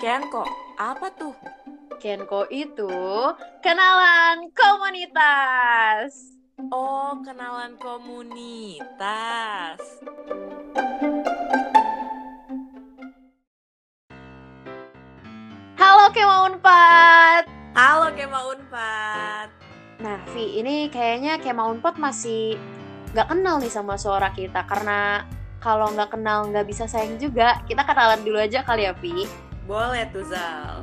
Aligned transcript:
Kenko, 0.00 0.48
apa 0.80 1.12
tuh? 1.12 1.36
Kenko 2.00 2.48
itu 2.48 2.88
kenalan 3.60 4.48
komunitas. 4.56 6.40
Oh, 6.72 7.20
kenalan 7.20 7.76
komunitas. 7.76 9.76
Halo 15.76 16.08
Kema 16.16 16.48
Unpad. 16.48 17.44
Halo 17.76 18.08
Kema 18.16 18.40
Unpad. 18.56 19.52
Nah, 20.00 20.16
Vi, 20.32 20.64
ini 20.64 20.88
kayaknya 20.88 21.36
Kema 21.36 21.68
Unpad 21.68 22.00
masih 22.00 22.56
nggak 23.12 23.36
kenal 23.36 23.60
nih 23.60 23.68
sama 23.68 24.00
suara 24.00 24.32
kita 24.32 24.64
karena 24.64 25.28
kalau 25.60 25.92
nggak 25.92 26.16
kenal 26.16 26.48
nggak 26.48 26.64
bisa 26.64 26.88
sayang 26.88 27.20
juga. 27.20 27.60
Kita 27.68 27.84
kenalan 27.84 28.24
dulu 28.24 28.40
aja 28.40 28.64
kali 28.64 28.88
ya, 28.88 28.96
Vi. 28.96 29.49
Boleh 29.70 30.02
tuh 30.10 30.26
Zal. 30.26 30.82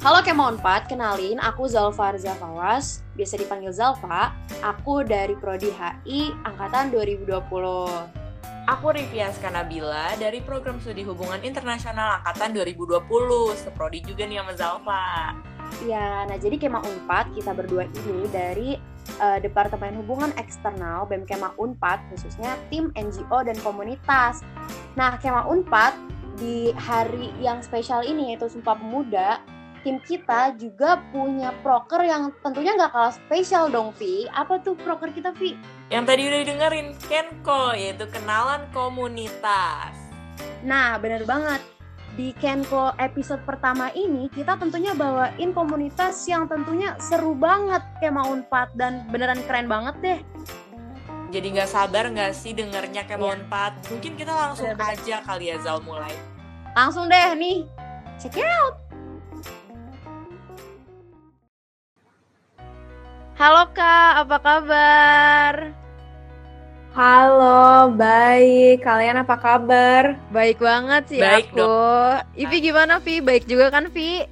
Halo 0.00 0.24
Kema 0.24 0.48
Unpad, 0.48 0.88
kenalin 0.88 1.36
aku 1.44 1.68
Zalfa 1.68 2.16
Arza 2.16 2.32
Fawas, 2.40 3.04
biasa 3.20 3.36
dipanggil 3.36 3.68
Zalfa. 3.68 4.32
Aku 4.64 5.04
dari 5.04 5.36
Prodi 5.36 5.68
HI 5.68 6.32
angkatan 6.48 6.88
2020. 6.88 7.28
Aku 8.64 8.86
Riviaska 8.96 9.52
Nabila 9.52 10.16
dari 10.16 10.40
program 10.40 10.80
studi 10.80 11.04
hubungan 11.04 11.44
internasional 11.44 12.24
angkatan 12.24 12.56
2020. 12.56 13.04
Seprodi 13.60 14.00
juga 14.00 14.24
nih 14.24 14.40
sama 14.40 14.52
Zalfa. 14.56 15.04
Ya, 15.84 16.24
nah 16.24 16.40
jadi 16.40 16.56
Kema 16.56 16.80
Unpad 16.80 17.36
kita 17.36 17.52
berdua 17.52 17.84
ini 17.92 18.24
dari 18.32 18.80
uh, 19.20 19.36
Departemen 19.36 20.00
Hubungan 20.00 20.32
Eksternal 20.40 21.04
BEM 21.12 21.28
Kema 21.28 21.52
Unpad 21.60 22.00
khususnya 22.08 22.56
tim 22.72 22.88
NGO 22.96 23.44
dan 23.44 23.56
komunitas. 23.60 24.40
Nah, 24.96 25.20
Kema 25.20 25.44
Unpad 25.44 26.13
di 26.38 26.74
hari 26.74 27.30
yang 27.38 27.62
spesial 27.62 28.02
ini 28.02 28.34
yaitu 28.34 28.50
Sumpah 28.50 28.78
Pemuda, 28.78 29.38
tim 29.84 30.00
kita 30.00 30.56
juga 30.56 30.98
punya 31.12 31.52
proker 31.60 32.00
yang 32.02 32.32
tentunya 32.40 32.72
nggak 32.74 32.90
kalah 32.90 33.14
spesial 33.14 33.68
dong, 33.68 33.92
Vi. 34.00 34.24
Apa 34.32 34.58
tuh 34.64 34.74
proker 34.80 35.12
kita, 35.12 35.30
Vi? 35.36 35.54
Yang 35.92 36.04
tadi 36.08 36.22
udah 36.24 36.40
dengerin 36.48 36.88
Kenko, 37.04 37.76
yaitu 37.76 38.08
kenalan 38.08 38.64
komunitas. 38.72 39.92
Nah, 40.64 40.96
bener 40.96 41.28
banget. 41.28 41.60
Di 42.14 42.30
Kenko 42.38 42.94
episode 42.96 43.42
pertama 43.44 43.90
ini, 43.92 44.30
kita 44.30 44.56
tentunya 44.56 44.94
bawain 44.94 45.50
komunitas 45.50 46.14
yang 46.30 46.46
tentunya 46.46 46.94
seru 47.02 47.34
banget 47.34 47.82
kayak 47.98 48.14
mau 48.14 48.30
Unpad 48.30 48.72
dan 48.78 49.04
beneran 49.10 49.42
keren 49.44 49.66
banget 49.66 49.94
deh. 50.00 50.20
Jadi 51.34 51.50
nggak 51.50 51.66
sabar 51.66 52.06
nggak 52.14 52.30
sih 52.30 52.54
dengernya 52.54 53.02
kayak 53.10 53.18
mau 53.18 53.34
Iya. 53.34 53.42
Unpad? 53.42 53.72
Mungkin 53.90 54.12
kita 54.14 54.30
langsung 54.30 54.70
Bener-bener. 54.70 55.02
aja 55.02 55.16
kali 55.26 55.50
ya 55.50 55.58
Zal 55.58 55.82
mulai. 55.82 56.14
Langsung 56.78 57.10
deh 57.10 57.34
nih, 57.34 57.66
check 58.22 58.38
it 58.38 58.46
out. 58.46 58.78
Halo 63.34 63.66
Kak, 63.74 64.22
apa 64.22 64.36
kabar? 64.38 65.54
Halo, 66.94 67.90
baik. 67.98 68.86
Kalian 68.86 69.26
apa 69.26 69.34
kabar? 69.34 70.14
Baik 70.30 70.62
banget 70.62 71.02
sih 71.10 71.18
Baik 71.18 71.50
aku. 71.50 71.66
Ivi 72.38 72.70
gimana 72.70 73.02
Vi? 73.02 73.18
Baik 73.18 73.50
juga 73.50 73.74
kan 73.74 73.90
Vi? 73.90 74.22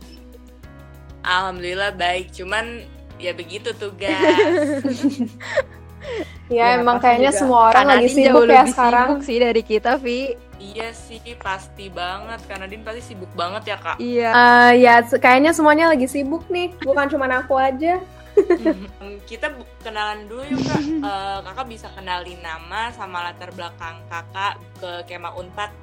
Alhamdulillah 1.27 1.99
baik, 1.99 2.31
cuman 2.31 2.87
ya 3.19 3.35
begitu 3.35 3.75
tuh 3.75 3.91
guys. 6.03 6.51
Ya, 6.53 6.67
emang 6.77 6.99
kayaknya 7.01 7.31
juga. 7.33 7.41
semua 7.41 7.61
orang 7.73 7.87
Kak 7.87 7.93
lagi 7.97 8.09
sibuk 8.13 8.45
jauh 8.45 8.45
ya 8.51 8.65
sekarang. 8.69 9.09
sibuk 9.09 9.23
sih 9.25 9.37
dari 9.41 9.63
kita 9.63 9.93
Vi. 9.97 10.21
iya 10.63 10.95
sih 10.95 11.19
pasti 11.43 11.91
banget, 11.91 12.39
karena 12.47 12.71
Din 12.71 12.87
pasti 12.87 13.03
sibuk 13.03 13.31
banget 13.35 13.75
ya 13.75 13.77
kak. 13.83 13.97
Iya. 13.99 14.31
Eh, 14.31 14.71
ya, 14.79 15.03
kayaknya 15.03 15.51
semuanya 15.51 15.91
lagi 15.91 16.07
sibuk 16.07 16.47
nih. 16.47 16.71
Bukan 16.87 17.11
cuma 17.11 17.27
aku 17.27 17.59
aja. 17.59 17.99
Hmm, 18.33 19.21
kita 19.29 19.53
kenalan 19.83 20.25
dulu 20.31 20.47
yuk 20.47 20.63
kak. 20.63 20.83
Eh, 20.87 21.39
kakak 21.51 21.67
bisa 21.67 21.91
kenalin 21.99 22.39
nama 22.41 22.95
sama 22.95 23.27
latar 23.27 23.51
belakang 23.53 23.99
kakak 24.07 24.55
ke 24.79 24.91
Kema 25.11 25.35
Unpad. 25.35 25.75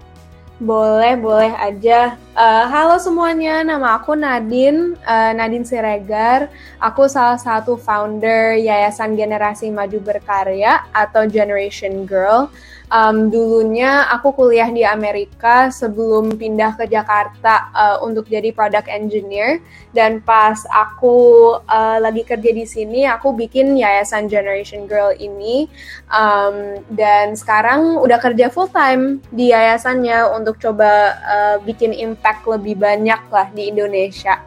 Boleh, 0.59 1.15
boleh 1.15 1.55
aja. 1.55 2.19
Eh, 2.35 2.65
halo 2.67 2.99
semuanya, 2.99 3.63
nama 3.63 3.95
aku 3.95 4.11
Nadine, 4.11 4.91
eh, 5.07 5.31
Nadine 5.31 5.63
Siregar. 5.63 6.51
Aku 6.83 7.07
salah 7.07 7.39
satu 7.39 7.79
founder 7.79 8.59
Yayasan 8.59 9.15
Generasi 9.15 9.71
Maju 9.71 10.03
Berkarya 10.03 10.83
atau 10.91 11.23
Generation 11.31 12.03
Girl. 12.03 12.51
Em, 12.89 13.29
dulunya 13.29 14.09
aku 14.09 14.33
kuliah 14.33 14.65
di 14.73 14.81
Amerika 14.81 15.69
sebelum 15.69 16.33
pindah 16.33 16.73
ke 16.73 16.89
Jakarta 16.89 17.69
eh, 17.69 17.97
untuk 18.01 18.25
jadi 18.25 18.49
product 18.49 18.89
engineer. 18.89 19.61
Dan 19.93 20.25
pas 20.25 20.57
aku 20.73 21.53
eh, 21.69 21.97
lagi 22.01 22.25
kerja 22.25 22.49
di 22.49 22.65
sini, 22.65 23.05
aku 23.05 23.37
bikin 23.37 23.77
Yayasan 23.77 24.25
Generation 24.25 24.89
Girl 24.89 25.13
ini. 25.13 25.69
Um, 26.09 26.81
dan 26.89 27.37
sekarang 27.37 28.01
udah 28.01 28.17
kerja 28.17 28.49
full 28.49 28.65
time 28.73 29.21
di 29.29 29.53
yayasannya 29.53 30.25
untuk 30.33 30.57
coba 30.57 31.13
uh, 31.21 31.57
bikin 31.61 31.93
impact 31.93 32.49
lebih 32.49 32.81
banyak 32.81 33.21
lah 33.29 33.47
di 33.53 33.69
Indonesia. 33.69 34.41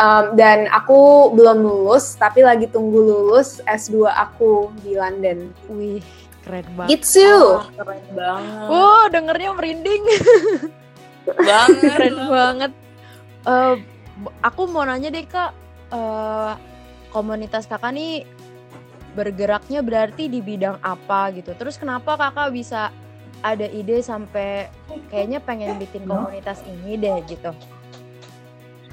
Um, 0.00 0.32
dan 0.40 0.72
aku 0.72 1.28
belum 1.36 1.60
lulus, 1.60 2.16
tapi 2.16 2.40
lagi 2.40 2.64
tunggu 2.64 2.96
lulus 2.96 3.60
S2 3.68 4.08
aku 4.08 4.72
di 4.80 4.96
London. 4.96 5.52
Wih, 5.68 6.00
keren 6.42 6.66
banget. 6.74 6.90
Gitu. 6.98 7.30
Wah, 7.30 7.66
keren 7.74 8.04
banget. 8.12 8.68
Wow, 8.68 9.02
dengernya 9.08 9.50
merinding. 9.54 10.02
banget. 11.38 11.80
keren 11.96 12.18
banget. 12.28 12.72
Eh, 13.42 13.74
b- 14.22 14.34
aku 14.42 14.60
mau 14.70 14.86
nanya 14.86 15.10
deh 15.10 15.26
kak, 15.26 15.50
eh, 15.90 16.52
komunitas 17.10 17.66
kakak 17.66 17.94
nih 17.94 18.26
bergeraknya 19.12 19.84
berarti 19.84 20.26
di 20.26 20.40
bidang 20.40 20.80
apa 20.80 21.30
gitu? 21.36 21.52
Terus 21.54 21.76
kenapa 21.76 22.16
kakak 22.16 22.50
bisa 22.54 22.88
ada 23.42 23.66
ide 23.66 23.98
sampai 24.00 24.70
kayaknya 25.10 25.42
pengen 25.42 25.76
bikin 25.76 26.06
komunitas 26.06 26.62
ini 26.64 26.96
deh 26.96 27.18
gitu? 27.26 27.50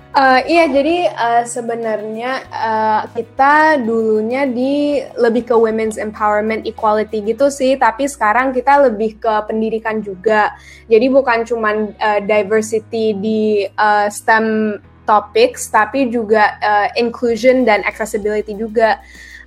Uh, 0.09 0.41
iya, 0.49 0.65
jadi 0.65 1.05
uh, 1.13 1.45
sebenarnya 1.45 2.41
uh, 2.49 3.05
kita 3.13 3.77
dulunya 3.85 4.49
di 4.49 5.05
lebih 5.13 5.45
ke 5.45 5.53
women's 5.53 6.01
empowerment 6.01 6.65
equality 6.65 7.21
gitu 7.21 7.53
sih, 7.53 7.77
tapi 7.77 8.09
sekarang 8.09 8.49
kita 8.49 8.89
lebih 8.89 9.21
ke 9.21 9.33
pendidikan 9.45 10.01
juga. 10.01 10.57
Jadi 10.89 11.13
bukan 11.13 11.45
cuman 11.45 11.93
uh, 12.01 12.19
diversity 12.25 13.13
di 13.21 13.69
uh, 13.77 14.09
STEM 14.09 14.81
topics, 15.05 15.69
tapi 15.69 16.09
juga 16.09 16.57
uh, 16.57 16.89
inclusion 16.97 17.61
dan 17.61 17.85
accessibility 17.85 18.57
juga. 18.57 18.97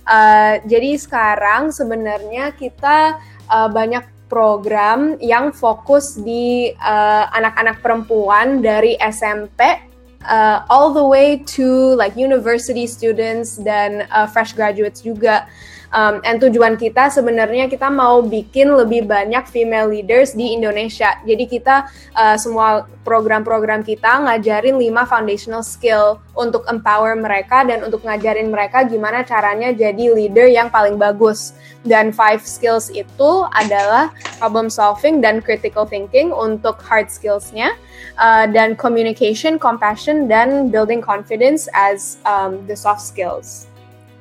Uh, 0.07 0.63
jadi 0.63 0.95
sekarang 0.95 1.75
sebenarnya 1.75 2.55
kita 2.55 3.19
uh, 3.51 3.67
banyak 3.67 4.07
program 4.31 5.19
yang 5.19 5.51
fokus 5.51 6.15
di 6.23 6.71
uh, 6.79 7.27
anak-anak 7.35 7.83
perempuan 7.83 8.63
dari 8.63 8.95
SMP 8.95 9.91
uh, 10.25 10.65
all 10.69 10.93
the 10.93 11.03
way 11.03 11.43
to 11.55 11.95
like 11.95 12.15
university 12.15 12.87
students 12.87 13.57
dan 13.57 14.07
uh, 14.11 14.27
fresh 14.27 14.53
graduates 14.53 15.01
juga. 15.01 15.47
Um, 15.93 16.25
and 16.25 16.41
tujuan 16.41 16.73
kita 16.73 17.13
sebenarnya 17.13 17.69
kita 17.69 17.85
mau 17.93 18.25
bikin 18.25 18.73
lebih 18.73 19.05
banyak 19.05 19.45
female 19.45 19.93
leaders 19.93 20.33
di 20.33 20.57
Indonesia. 20.57 21.21
Jadi 21.21 21.45
kita 21.45 21.85
uh, 22.17 22.33
semua 22.33 22.89
program-program 23.05 23.85
kita 23.85 24.25
ngajarin 24.25 24.81
5 24.81 24.89
foundational 25.05 25.61
skill 25.61 26.17
untuk 26.33 26.65
empower 26.65 27.13
mereka 27.13 27.61
dan 27.61 27.85
untuk 27.85 28.01
ngajarin 28.01 28.49
mereka 28.49 28.81
gimana 28.89 29.21
caranya 29.21 29.69
jadi 29.69 30.09
leader 30.09 30.49
yang 30.49 30.73
paling 30.73 30.97
bagus. 30.97 31.53
Dan 31.85 32.09
five 32.09 32.41
skills 32.41 32.89
itu 32.89 33.45
adalah 33.53 34.09
problem 34.41 34.73
solving 34.73 35.21
dan 35.21 35.45
critical 35.45 35.85
thinking 35.85 36.33
untuk 36.33 36.81
hard 36.81 37.13
skills-nya 37.13 37.77
uh, 38.17 38.49
dan 38.49 38.73
communication, 38.73 39.61
compassion, 39.61 40.25
dan 40.25 40.73
building 40.73 41.03
confidence 41.03 41.69
as 41.77 42.17
um, 42.25 42.65
the 42.65 42.73
soft 42.73 43.03
skills 43.03 43.69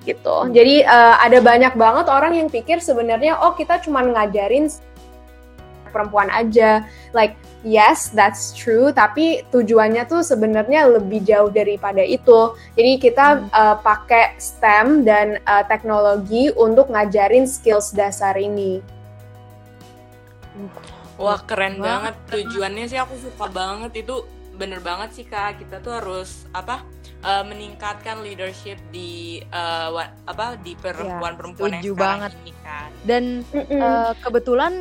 gitu. 0.03 0.51
Jadi 0.51 0.83
uh, 0.85 1.17
ada 1.23 1.39
banyak 1.39 1.75
banget 1.79 2.07
orang 2.11 2.39
yang 2.39 2.49
pikir 2.51 2.83
sebenarnya 2.83 3.39
oh 3.39 3.55
kita 3.55 3.79
cuma 3.83 4.03
ngajarin 4.03 4.71
perempuan 5.93 6.33
aja. 6.33 6.83
Like 7.13 7.37
yes, 7.63 8.11
that's 8.11 8.51
true, 8.57 8.91
tapi 8.91 9.47
tujuannya 9.53 10.09
tuh 10.09 10.25
sebenarnya 10.25 10.89
lebih 10.89 11.23
jauh 11.23 11.53
daripada 11.53 12.03
itu. 12.03 12.57
Jadi 12.75 12.93
kita 12.99 13.47
uh, 13.53 13.77
pakai 13.79 14.35
STEM 14.41 15.07
dan 15.07 15.39
uh, 15.47 15.63
teknologi 15.69 16.51
untuk 16.57 16.91
ngajarin 16.91 17.47
skills 17.47 17.95
dasar 17.95 18.35
ini. 18.35 18.83
Wah 21.21 21.39
keren 21.45 21.79
Wah, 21.79 22.03
banget 22.03 22.15
tujuannya 22.29 22.85
sih 22.89 22.99
aku 22.99 23.15
suka 23.21 23.47
banget 23.53 24.05
itu 24.05 24.27
bener 24.53 24.85
banget 24.85 25.17
sih 25.17 25.25
kak 25.25 25.65
kita 25.65 25.81
tuh 25.81 25.97
harus 25.97 26.45
apa 26.53 26.85
eh, 27.23 27.45
meningkatkan 27.45 28.21
leadership 28.21 28.79
di 28.89 29.11
eh, 29.41 29.89
wa- 29.89 30.13
apa 30.25 30.55
di 30.57 30.75
perempuan-perempuan 30.75 31.71
yang 31.71 31.81
setuju 31.81 31.93
sekarang 31.93 32.19
banget. 32.21 32.33
ini 32.37 32.53
kan. 32.61 32.89
Dan 33.03 33.25
eh, 33.55 34.13
kebetulan 34.19 34.73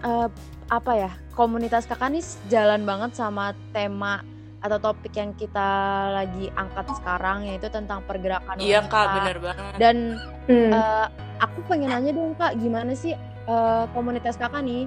eh, 0.00 0.28
apa 0.68 0.92
ya 0.94 1.10
komunitas 1.32 1.82
kakak 1.84 2.10
nih 2.10 2.22
jalan 2.46 2.84
banget 2.84 3.10
sama 3.12 3.44
tema 3.70 4.22
atau 4.60 4.76
topik 4.76 5.10
yang 5.10 5.32
kita 5.32 5.70
lagi 6.12 6.52
angkat 6.52 6.92
sekarang 6.92 7.48
yaitu 7.48 7.66
tentang 7.66 8.04
pergerakan 8.04 8.60
Iya 8.60 8.84
wanita. 8.84 8.92
kak, 8.92 9.06
bener 9.16 9.36
banget. 9.40 9.72
Dan 9.78 9.96
Hmm. 10.44 10.72
eh, 10.72 11.06
aku 11.38 11.58
pengen 11.64 11.88
nanya 11.88 12.12
dong 12.12 12.34
kak, 12.34 12.54
gimana 12.54 12.92
sih 12.92 13.14
eh, 13.46 13.84
komunitas 13.90 14.36
kakak 14.36 14.60
nih? 14.60 14.84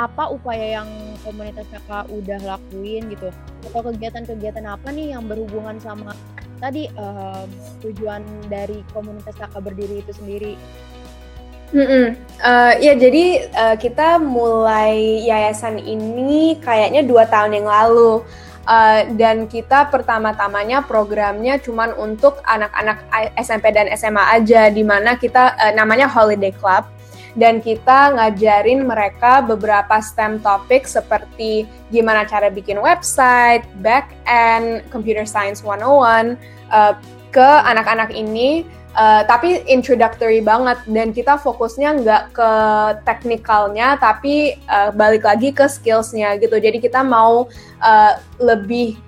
Apa 0.00 0.32
upaya 0.32 0.80
yang 0.80 0.88
komunitas 1.20 1.68
kakak 1.68 2.08
udah 2.08 2.40
lakuin 2.40 3.12
gitu? 3.12 3.28
Atau 3.68 3.92
kegiatan-kegiatan 3.92 4.64
apa 4.64 4.88
nih 4.88 5.12
yang 5.12 5.28
berhubungan 5.28 5.76
sama 5.76 6.16
tadi 6.56 6.88
em, 6.88 7.48
tujuan 7.84 8.24
dari 8.48 8.80
komunitas 8.96 9.36
kakak 9.36 9.60
berdiri 9.60 10.00
itu 10.00 10.12
sendiri? 10.16 10.54
Mm-mm. 11.76 12.16
Eh, 12.40 12.72
ya 12.80 12.96
jadi 12.96 13.24
eh, 13.44 13.76
kita 13.76 14.16
mulai 14.16 15.20
yayasan 15.28 15.76
ini 15.76 16.56
kayaknya 16.64 17.04
dua 17.04 17.28
tahun 17.28 17.60
yang 17.60 17.68
lalu 17.68 18.24
Eh, 18.70 19.02
dan 19.18 19.50
kita 19.50 19.90
pertama-tamanya 19.90 20.86
programnya 20.86 21.58
cuman 21.58 21.90
untuk 21.98 22.38
anak-anak 22.46 23.02
SMP 23.40 23.74
dan 23.74 23.90
SMA 23.98 24.20
aja 24.36 24.70
di 24.70 24.86
mana 24.86 25.18
kita 25.18 25.58
eh, 25.58 25.72
namanya 25.74 26.06
Holiday 26.06 26.54
Club 26.54 26.86
dan 27.38 27.62
kita 27.62 28.16
ngajarin 28.18 28.86
mereka 28.86 29.44
beberapa 29.44 30.02
STEM 30.02 30.42
topik 30.42 30.86
seperti 30.86 31.68
gimana 31.94 32.26
cara 32.26 32.50
bikin 32.50 32.78
website, 32.82 33.62
back 33.84 34.10
end, 34.26 34.82
computer 34.90 35.22
science 35.22 35.62
101 35.62 36.34
eh, 36.74 36.94
ke 37.30 37.48
anak-anak 37.66 38.10
ini 38.10 38.66
Uh, 38.90 39.22
tapi 39.22 39.62
introductory 39.70 40.42
banget. 40.42 40.82
Dan 40.90 41.14
kita 41.14 41.38
fokusnya 41.38 42.02
nggak 42.02 42.24
ke 42.34 42.52
teknikalnya 43.06 43.94
tapi 44.02 44.58
uh, 44.66 44.90
balik 44.90 45.22
lagi 45.22 45.54
ke 45.54 45.70
skillsnya 45.70 46.34
gitu. 46.42 46.58
Jadi 46.58 46.82
kita 46.82 47.06
mau 47.06 47.46
uh, 47.78 48.12
lebih 48.42 48.98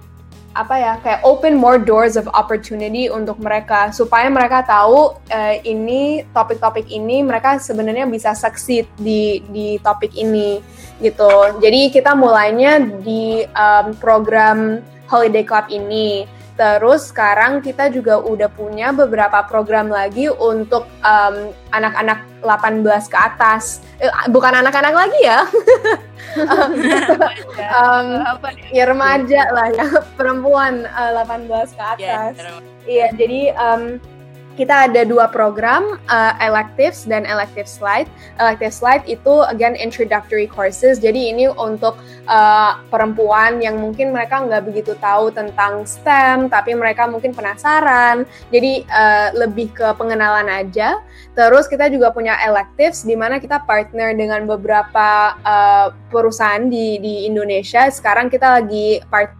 apa 0.53 0.75
ya 0.77 0.93
kayak 1.01 1.21
open 1.25 1.57
more 1.57 1.81
doors 1.81 2.17
of 2.17 2.29
opportunity 2.33 3.09
untuk 3.09 3.41
mereka. 3.41 3.89
Supaya 3.93 4.29
mereka 4.29 4.65
tahu 4.65 5.17
uh, 5.17 5.55
ini 5.65 6.25
topik-topik 6.33 6.89
ini 6.93 7.25
mereka 7.25 7.57
sebenarnya 7.57 8.05
bisa 8.09 8.37
succeed 8.37 8.89
di 9.01 9.41
di 9.49 9.77
topik 9.81 10.13
ini 10.17 10.61
gitu. 11.01 11.59
Jadi 11.59 11.91
kita 11.91 12.13
mulainya 12.13 12.79
di 13.01 13.43
um, 13.53 13.97
program 13.99 14.81
holiday 15.09 15.45
club 15.45 15.69
ini 15.69 16.25
Terus 16.53 17.09
sekarang 17.09 17.65
kita 17.65 17.89
juga 17.89 18.21
udah 18.21 18.49
punya 18.53 18.93
beberapa 18.93 19.41
program 19.49 19.89
lagi 19.89 20.29
untuk 20.29 20.85
um, 21.01 21.37
anak-anak 21.73 22.29
18 22.45 23.13
ke 23.13 23.19
atas. 23.19 23.81
Eh, 23.99 24.13
bukan 24.29 24.61
anak-anak 24.61 24.93
lagi 24.93 25.21
ya. 25.25 25.41
um, 27.77 28.07
ya 28.73 28.85
remaja 28.89 29.43
lah 29.53 29.69
ya, 29.73 29.87
perempuan 30.19 30.89
uh, 30.93 31.25
18 31.25 31.77
ke 31.77 31.83
Iya, 31.83 31.89
atas. 31.97 32.35
Iya, 32.89 33.07
jadi 33.15 33.41
um, 33.57 33.83
kita 34.55 34.91
ada 34.91 35.03
dua 35.09 35.29
program, 35.33 35.97
uh, 36.13 36.35
electives 36.41 37.09
dan 37.09 37.25
elective 37.25 37.65
slide. 37.65 38.09
Elective 38.37 38.75
slide 38.75 39.05
itu 39.09 39.45
again 39.49 39.73
introductory 39.77 40.45
courses. 40.45 41.01
Jadi 41.01 41.33
ini 41.33 41.49
untuk 41.49 41.97
uh, 42.29 42.79
perempuan 42.93 43.65
yang 43.65 43.81
mungkin 43.81 44.13
mereka 44.13 44.45
nggak 44.45 44.69
begitu 44.69 44.93
tahu 45.01 45.33
tentang 45.33 45.89
STEM, 45.89 46.53
tapi 46.53 46.77
mereka 46.77 47.09
mungkin 47.09 47.33
penasaran. 47.33 48.29
Jadi 48.53 48.85
uh, 48.93 49.33
lebih 49.37 49.73
ke 49.73 49.89
pengenalan 49.97 50.49
aja. 50.53 51.01
Terus 51.33 51.65
kita 51.65 51.89
juga 51.89 52.13
punya 52.13 52.37
electives 52.45 53.09
di 53.09 53.17
mana 53.17 53.41
kita 53.41 53.65
partner 53.65 54.13
dengan 54.13 54.45
beberapa 54.45 55.37
uh, 55.41 55.97
perusahaan 56.13 56.69
di 56.69 57.01
di 57.01 57.25
Indonesia. 57.25 57.89
Sekarang 57.89 58.29
kita 58.29 58.61
lagi 58.61 59.01
part 59.09 59.33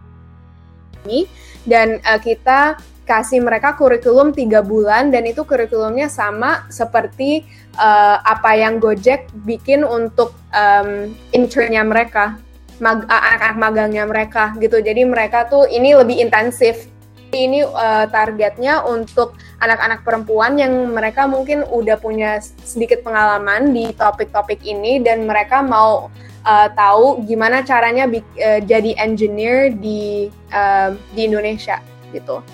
ini 1.05 1.29
dan 1.69 2.01
uh, 2.03 2.19
kita 2.19 2.79
kasih 3.03 3.43
mereka 3.43 3.75
kurikulum 3.75 4.31
tiga 4.31 4.63
bulan 4.63 5.11
dan 5.11 5.27
itu 5.27 5.43
kurikulumnya 5.43 6.07
sama 6.07 6.67
seperti 6.71 7.43
uh, 7.75 8.17
apa 8.23 8.55
yang 8.55 8.79
Gojek 8.79 9.27
bikin 9.43 9.83
untuk 9.83 10.31
um, 10.55 11.11
internnya 11.35 11.83
mereka 11.83 12.39
mag- 12.79 13.05
uh, 13.05 13.21
anak-anak 13.31 13.57
magangnya 13.59 14.03
mereka 14.07 14.55
gitu 14.57 14.79
jadi 14.79 15.03
mereka 15.03 15.51
tuh 15.51 15.67
ini 15.67 15.93
lebih 15.93 16.23
intensif 16.23 16.87
ini 17.33 17.65
uh, 17.65 18.05
targetnya 18.07 18.85
untuk 18.85 19.33
anak-anak 19.59 20.05
perempuan 20.05 20.55
yang 20.55 20.93
mereka 20.93 21.25
mungkin 21.25 21.65
udah 21.65 21.97
punya 21.97 22.37
sedikit 22.61 23.01
pengalaman 23.01 23.73
di 23.73 23.89
topik-topik 23.97 24.61
ini 24.61 25.01
dan 25.01 25.25
mereka 25.25 25.65
mau 25.65 26.13
uh, 26.45 26.67
tahu 26.77 27.25
gimana 27.25 27.65
caranya 27.65 28.05
uh, 28.05 28.59
jadi 28.61 28.95
engineer 29.01 29.73
di 29.73 30.29
uh, 30.53 30.93
di 31.17 31.21
Indonesia 31.25 31.81
gitu. 32.13 32.45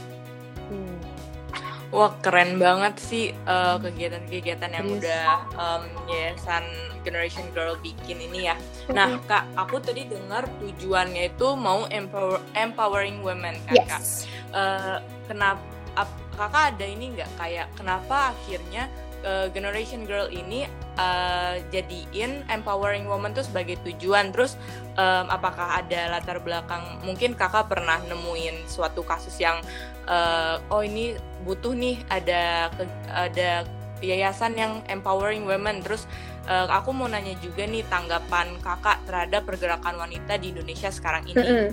Wah 1.90 2.14
keren 2.22 2.62
banget 2.62 3.02
sih 3.02 3.26
eh, 3.34 3.76
kegiatan-kegiatan 3.82 4.70
yang 4.70 4.88
Serius. 4.88 5.02
udah 5.02 5.26
em, 5.58 5.84
yayasan 6.06 6.66
Generation 7.02 7.50
Girl 7.50 7.74
bikin 7.82 8.22
ini 8.22 8.46
ya. 8.46 8.56
Nah 8.92 9.18
kak, 9.26 9.50
aku 9.58 9.82
tadi 9.82 10.06
dengar 10.06 10.46
tujuannya 10.60 11.34
itu 11.34 11.48
mau 11.58 11.90
empower, 11.90 12.38
empowering 12.54 13.26
women 13.26 13.58
kan 13.66 13.76
kak. 13.90 14.02
Yes. 14.06 14.30
Eh, 14.54 14.98
kenapa 15.26 15.62
ap- 15.96 16.22
kakak 16.38 16.78
ada 16.78 16.86
ini 16.86 17.18
nggak 17.18 17.32
kayak 17.36 17.68
kenapa 17.74 18.32
akhirnya 18.32 18.86
eh, 19.24 19.48
Generation 19.52 20.04
Girl 20.08 20.28
ini 20.32 20.68
eh, 21.00 21.56
jadiin 21.72 22.48
empowering 22.50 23.08
woman 23.08 23.32
tuh 23.32 23.46
sebagai 23.46 23.80
tujuan. 23.88 24.32
Terus 24.36 24.60
em, 25.00 25.26
apakah 25.28 25.84
ada 25.84 26.20
latar 26.20 26.40
belakang? 26.44 27.00
Mungkin 27.04 27.36
kakak 27.36 27.72
pernah 27.72 28.00
nemuin 28.08 28.68
suatu 28.68 29.04
kasus 29.04 29.36
yang 29.40 29.60
eh, 30.08 30.56
oh 30.72 30.82
ini 30.84 31.16
butuh 31.48 31.72
nih 31.72 32.04
ada 32.12 32.68
ada 33.12 33.64
yayasan 34.00 34.56
yang 34.56 34.74
empowering 34.88 35.44
women. 35.44 35.84
Terus 35.84 36.08
eh, 36.50 36.68
aku 36.74 36.90
mau 36.90 37.06
nanya 37.06 37.38
juga 37.40 37.70
nih 37.70 37.86
tanggapan 37.86 38.58
kakak 38.60 39.06
terhadap 39.06 39.46
pergerakan 39.46 40.02
wanita 40.02 40.42
di 40.42 40.52
Indonesia 40.52 40.90
sekarang 40.90 41.24
ini 41.30 41.38
Mm-mm. 41.38 41.68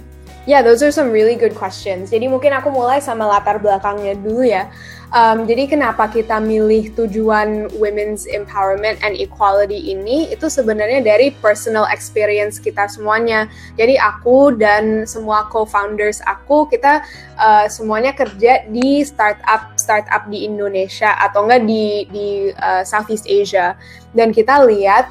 Yeah, 0.47 0.63
those 0.63 0.79
are 0.87 0.95
some 0.95 1.11
really 1.11 1.35
good 1.35 1.59
questions. 1.59 2.15
Jadi 2.15 2.31
mungkin 2.31 2.55
aku 2.55 2.71
mulai 2.71 3.03
sama 3.03 3.27
latar 3.27 3.59
belakangnya 3.59 4.15
dulu 4.15 4.47
ya. 4.47 4.71
Um, 5.15 5.47
jadi 5.47 5.71
kenapa 5.71 6.11
kita 6.11 6.43
milih 6.43 6.91
tujuan 6.99 7.71
women's 7.79 8.27
empowerment 8.27 8.99
and 9.07 9.15
equality 9.15 9.95
ini 9.95 10.27
itu 10.35 10.51
sebenarnya 10.51 11.03
dari 11.03 11.31
personal 11.39 11.87
experience 11.91 12.59
kita 12.59 12.91
semuanya. 12.91 13.47
Jadi 13.79 13.99
aku 13.99 14.55
dan 14.55 15.07
semua 15.07 15.47
co-founders 15.51 16.19
aku 16.27 16.67
kita 16.67 17.07
uh, 17.39 17.71
semuanya 17.71 18.15
kerja 18.15 18.67
di 18.67 19.07
startup 19.07 19.76
startup 19.87 20.27
di 20.27 20.43
Indonesia 20.43 21.15
atau 21.23 21.47
enggak 21.47 21.63
di 21.63 22.11
di 22.11 22.29
uh, 22.51 22.83
Southeast 22.83 23.31
Asia. 23.31 23.79
Dan 24.11 24.35
kita 24.35 24.67
lihat 24.67 25.07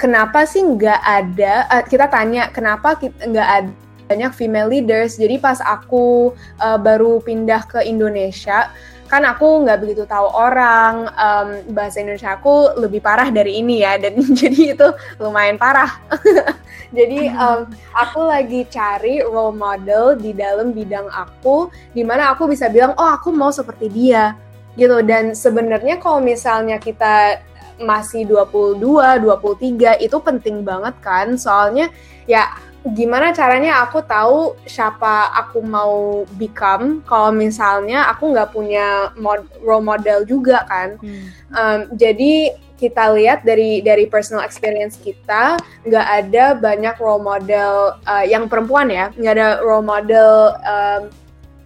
kenapa 0.00 0.48
sih 0.48 0.64
nggak 0.64 1.00
ada 1.04 1.68
uh, 1.68 1.84
kita 1.84 2.08
tanya 2.08 2.48
kenapa 2.48 2.96
kita 2.96 3.28
nggak 3.28 3.50
ada 3.60 3.70
banyak 4.08 4.32
female 4.36 4.68
leaders. 4.72 5.16
Jadi 5.20 5.40
pas 5.40 5.60
aku 5.60 6.32
uh, 6.60 6.78
baru 6.80 7.20
pindah 7.20 7.64
ke 7.68 7.84
Indonesia 7.84 8.72
kan 9.04 9.22
aku 9.28 9.62
nggak 9.64 9.78
begitu 9.84 10.02
tahu 10.08 10.26
orang 10.32 11.06
um, 11.12 11.48
bahasa 11.76 12.00
Indonesia 12.00 12.34
aku 12.34 12.72
lebih 12.80 13.04
parah 13.04 13.28
dari 13.28 13.60
ini 13.60 13.84
ya 13.84 14.00
dan 14.00 14.16
jadi 14.40 14.60
itu 14.76 14.88
lumayan 15.20 15.60
parah. 15.60 16.00
Jadi 16.94 17.26
um, 17.26 17.66
aku 17.90 18.22
lagi 18.22 18.70
cari 18.70 19.18
role 19.18 19.50
model 19.50 20.14
di 20.14 20.30
dalam 20.30 20.70
bidang 20.70 21.10
aku 21.10 21.66
di 21.90 22.06
mana 22.06 22.30
aku 22.30 22.46
bisa 22.46 22.70
bilang 22.70 22.94
oh 22.94 23.10
aku 23.10 23.34
mau 23.34 23.50
seperti 23.50 23.90
dia. 23.90 24.38
Gitu 24.78 25.02
dan 25.02 25.34
sebenarnya 25.34 25.98
kalau 25.98 26.22
misalnya 26.22 26.78
kita 26.78 27.42
masih 27.82 28.30
22, 28.30 28.78
23 28.78 30.06
itu 30.06 30.16
penting 30.22 30.62
banget 30.62 30.94
kan? 31.02 31.34
Soalnya 31.34 31.90
ya 32.30 32.54
gimana 32.92 33.32
caranya 33.32 33.80
aku 33.80 34.04
tahu 34.04 34.60
siapa 34.68 35.32
aku 35.32 35.64
mau 35.64 36.24
become? 36.36 37.00
Kalau 37.08 37.32
misalnya 37.32 38.12
aku 38.12 38.36
nggak 38.36 38.52
punya 38.52 39.08
mod- 39.16 39.48
role 39.64 39.84
model 39.84 40.28
juga 40.28 40.68
kan. 40.68 41.00
Hmm. 41.00 41.24
Um, 41.54 41.80
jadi 41.96 42.52
kita 42.74 43.16
lihat 43.16 43.48
dari 43.48 43.80
dari 43.80 44.04
personal 44.04 44.44
experience 44.44 45.00
kita 45.00 45.56
nggak 45.88 46.06
ada 46.20 46.44
banyak 46.52 46.94
role 47.00 47.24
model 47.24 47.96
uh, 48.04 48.24
yang 48.28 48.44
perempuan 48.52 48.92
ya. 48.92 49.08
Nggak 49.16 49.34
ada 49.40 49.50
role 49.64 49.86
model 49.86 50.52
um, 50.60 51.02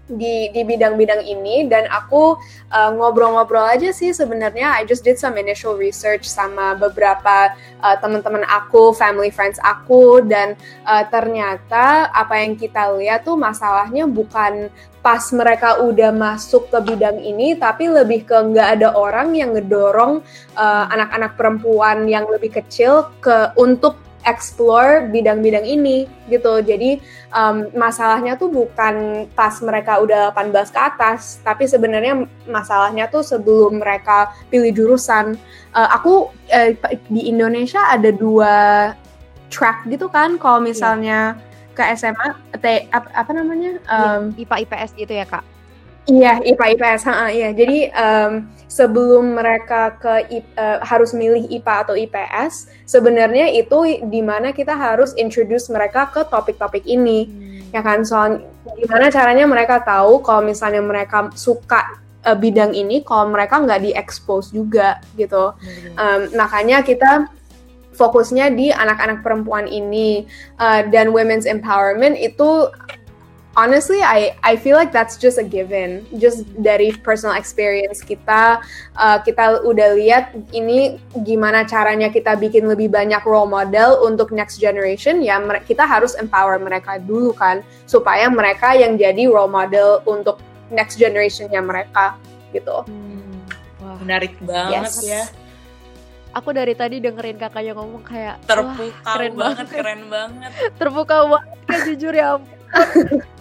di 0.09 0.49
di 0.51 0.65
bidang-bidang 0.65 1.21
ini 1.23 1.69
dan 1.69 1.85
aku 1.93 2.41
uh, 2.73 2.91
ngobrol-ngobrol 2.97 3.65
aja 3.65 3.93
sih 3.93 4.11
sebenarnya. 4.17 4.81
I 4.81 4.89
just 4.89 5.05
did 5.05 5.21
some 5.21 5.37
initial 5.37 5.77
research 5.77 6.25
sama 6.25 6.73
beberapa 6.75 7.53
uh, 7.85 7.97
teman-teman 8.01 8.43
aku 8.49 8.97
family 8.97 9.29
friends 9.29 9.61
aku 9.61 10.25
dan 10.25 10.57
uh, 10.89 11.05
ternyata 11.13 12.09
apa 12.11 12.41
yang 12.41 12.57
kita 12.57 12.97
lihat 12.97 13.29
tuh 13.29 13.37
masalahnya 13.37 14.09
bukan 14.09 14.73
pas 14.99 15.23
mereka 15.31 15.79
udah 15.81 16.11
masuk 16.11 16.69
ke 16.69 16.79
bidang 16.83 17.23
ini 17.23 17.55
tapi 17.55 17.87
lebih 17.87 18.27
ke 18.27 18.35
nggak 18.35 18.81
ada 18.81 18.93
orang 18.93 19.33
yang 19.33 19.55
ngedorong 19.55 20.21
uh, 20.59 20.85
anak-anak 20.91 21.33
perempuan 21.39 22.05
yang 22.11 22.27
lebih 22.27 22.51
kecil 22.61 23.09
ke 23.23 23.55
untuk 23.55 24.08
explore 24.29 25.09
bidang-bidang 25.09 25.65
ini 25.65 26.05
gitu. 26.29 26.61
Jadi 26.61 27.01
um, 27.33 27.73
masalahnya 27.73 28.37
tuh 28.37 28.53
bukan 28.53 29.27
pas 29.33 29.57
mereka 29.65 29.99
udah 30.05 30.31
18 30.37 30.69
ke 30.69 30.79
atas, 30.79 31.41
tapi 31.41 31.65
sebenarnya 31.65 32.29
masalahnya 32.45 33.09
tuh 33.09 33.25
sebelum 33.25 33.81
mereka 33.81 34.29
pilih 34.53 34.71
jurusan. 34.77 35.41
Uh, 35.73 35.89
aku 35.89 36.29
uh, 36.53 36.71
di 37.09 37.33
Indonesia 37.33 37.81
ada 37.89 38.13
dua 38.13 38.93
track 39.49 39.89
gitu 39.89 40.13
kan, 40.13 40.37
kalau 40.37 40.61
iya. 40.61 40.67
misalnya 40.69 41.19
yeah. 41.73 41.73
ke 41.73 41.83
SMA, 41.97 42.29
te, 42.61 42.85
apa, 42.93 43.09
apa 43.17 43.31
namanya? 43.33 43.81
Um, 43.89 44.37
IPA 44.37 44.69
IPS 44.69 44.91
gitu 44.93 45.13
ya 45.17 45.25
kak? 45.25 45.58
Iya, 46.09 46.41
IPA 46.41 46.67
IPS, 46.73 47.03
ha, 47.05 47.29
iya. 47.29 47.53
Jadi 47.53 47.93
um, 47.93 48.49
sebelum 48.65 49.37
mereka 49.37 49.93
ke 50.01 50.41
uh, 50.57 50.81
harus 50.81 51.13
milih 51.13 51.45
IPA 51.53 51.75
atau 51.85 51.95
IPS, 52.01 52.73
sebenarnya 52.89 53.53
itu 53.53 54.01
di 54.09 54.25
mana 54.25 54.57
kita 54.57 54.73
harus 54.73 55.13
introduce 55.21 55.69
mereka 55.69 56.09
ke 56.09 56.25
topik-topik 56.25 56.81
ini, 56.89 57.29
hmm. 57.29 57.77
ya 57.77 57.85
kan? 57.85 58.09
Soal 58.09 58.41
gimana 58.81 59.13
caranya 59.13 59.45
mereka 59.45 59.85
tahu 59.85 60.25
kalau 60.25 60.41
misalnya 60.49 60.81
mereka 60.81 61.29
suka 61.37 62.01
uh, 62.25 62.33
bidang 62.33 62.73
ini, 62.73 63.05
kalau 63.05 63.29
mereka 63.29 63.61
nggak 63.61 63.93
di-expose 63.93 64.49
juga 64.57 65.05
gitu. 65.13 65.53
Hmm. 65.53 65.93
Um, 66.01 66.21
makanya 66.41 66.81
kita 66.89 67.29
fokusnya 67.93 68.57
di 68.57 68.73
anak-anak 68.73 69.21
perempuan 69.21 69.69
ini 69.69 70.25
uh, 70.57 70.89
dan 70.89 71.13
women's 71.13 71.45
empowerment 71.45 72.17
itu 72.17 72.73
honestly 73.59 73.99
I 73.99 74.39
I 74.47 74.55
feel 74.55 74.79
like 74.79 74.95
that's 74.95 75.19
just 75.19 75.43
a 75.43 75.43
given. 75.43 76.07
Just 76.23 76.47
dari 76.63 76.95
personal 76.95 77.35
experience 77.35 77.99
kita 78.07 78.63
uh, 78.95 79.19
kita 79.27 79.67
udah 79.67 79.99
lihat 79.99 80.31
ini 80.55 81.03
gimana 81.27 81.67
caranya 81.67 82.07
kita 82.07 82.39
bikin 82.39 82.71
lebih 82.71 82.87
banyak 82.95 83.19
role 83.27 83.51
model 83.51 83.99
untuk 84.07 84.31
next 84.31 84.63
generation 84.63 85.19
ya 85.19 85.43
kita 85.67 85.83
harus 85.83 86.15
empower 86.15 86.63
mereka 86.63 87.03
dulu 87.03 87.35
kan 87.35 87.67
supaya 87.91 88.31
mereka 88.31 88.79
yang 88.79 88.95
jadi 88.95 89.27
role 89.27 89.51
model 89.51 90.07
untuk 90.07 90.39
next 90.71 90.95
generationnya 91.03 91.59
mereka 91.59 92.15
gitu. 92.55 92.87
Hmm. 92.87 93.43
wah. 93.83 93.99
Menarik 93.99 94.39
banget 94.47 94.87
yes. 94.87 95.03
ya. 95.03 95.23
Aku 96.37 96.55
dari 96.55 96.77
tadi 96.77 97.03
dengerin 97.03 97.41
kakaknya 97.41 97.73
ngomong 97.75 98.05
kayak 98.05 98.39
terbuka 98.47 99.01
keren 99.03 99.35
banget 99.35 99.67
keren 99.73 100.03
banget. 100.07 100.51
Terbuka 100.81 101.17
banget 101.27 101.81
jujur 101.89 102.15
ya 102.15 102.37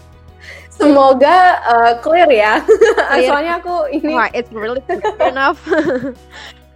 Semoga 0.77 1.37
uh, 1.65 1.93
clear 2.05 2.29
ya. 2.29 2.61
Clear. 3.17 3.29
Soalnya 3.29 3.53
aku 3.59 3.75
ini. 3.89 4.13
Wah, 4.13 4.29
it's 4.31 4.53
really 4.53 4.81
clear 4.85 5.01
enough. 5.19 5.59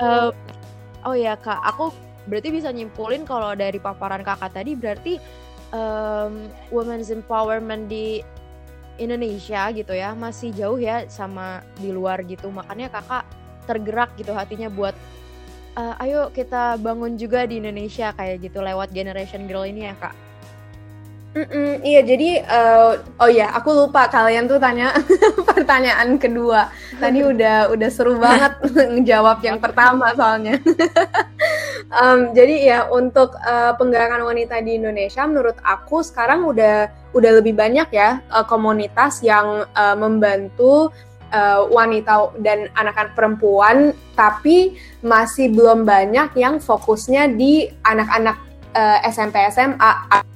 uh, 0.01 0.33
oh 1.07 1.13
ya 1.13 1.37
kak, 1.37 1.61
aku 1.61 1.93
berarti 2.25 2.49
bisa 2.49 2.73
nyimpulin 2.73 3.25
kalau 3.25 3.53
dari 3.53 3.77
paparan 3.77 4.25
kakak 4.25 4.53
tadi 4.53 4.73
berarti 4.73 5.17
um, 5.73 6.49
women's 6.73 7.13
empowerment 7.13 7.89
di 7.89 8.21
Indonesia 9.01 9.73
gitu 9.73 9.97
ya 9.97 10.13
masih 10.13 10.53
jauh 10.53 10.77
ya 10.77 11.05
sama 11.09 11.61
di 11.77 11.93
luar 11.93 12.25
gitu. 12.25 12.49
Makanya 12.49 12.89
kakak 12.89 13.25
tergerak 13.69 14.09
gitu 14.17 14.33
hatinya 14.33 14.67
buat 14.73 14.97
uh, 15.77 15.95
ayo 16.01 16.33
kita 16.33 16.81
bangun 16.81 17.15
juga 17.15 17.45
di 17.45 17.61
Indonesia 17.61 18.11
kayak 18.17 18.49
gitu 18.49 18.59
lewat 18.59 18.89
generation 18.91 19.45
girl 19.45 19.65
ini 19.65 19.89
ya 19.89 19.95
kak. 19.97 20.30
Mm-mm, 21.31 21.79
iya 21.87 22.03
jadi 22.03 22.43
uh, 22.43 22.99
oh 23.23 23.31
ya 23.31 23.55
aku 23.55 23.71
lupa 23.71 24.11
kalian 24.11 24.51
tuh 24.51 24.59
tanya 24.59 24.91
pertanyaan 25.47 26.19
kedua. 26.19 26.67
Tadi 26.99 27.23
udah 27.23 27.71
udah 27.71 27.89
seru 27.89 28.19
banget 28.19 28.59
ngejawab 28.99 29.39
yang 29.39 29.57
pertama 29.63 30.11
soalnya. 30.15 30.59
Um, 31.91 32.31
jadi 32.31 32.55
ya 32.63 32.79
untuk 32.87 33.35
uh, 33.43 33.75
penggerakan 33.75 34.23
wanita 34.23 34.63
di 34.63 34.79
Indonesia 34.79 35.27
menurut 35.27 35.59
aku 35.59 35.99
sekarang 35.99 36.47
udah 36.47 36.87
udah 37.11 37.31
lebih 37.43 37.51
banyak 37.51 37.91
ya 37.91 38.23
uh, 38.31 38.47
komunitas 38.47 39.19
yang 39.19 39.67
uh, 39.75 39.95
membantu 39.99 40.87
uh, 41.35 41.67
wanita 41.67 42.31
dan 42.39 42.71
anak-anak 42.79 43.11
perempuan 43.11 43.91
tapi 44.15 44.79
masih 45.03 45.51
belum 45.51 45.83
banyak 45.83 46.31
yang 46.39 46.63
fokusnya 46.63 47.35
di 47.35 47.67
anak-anak 47.83 48.39
uh, 48.71 49.03
SMP 49.11 49.43
SMA 49.51 50.30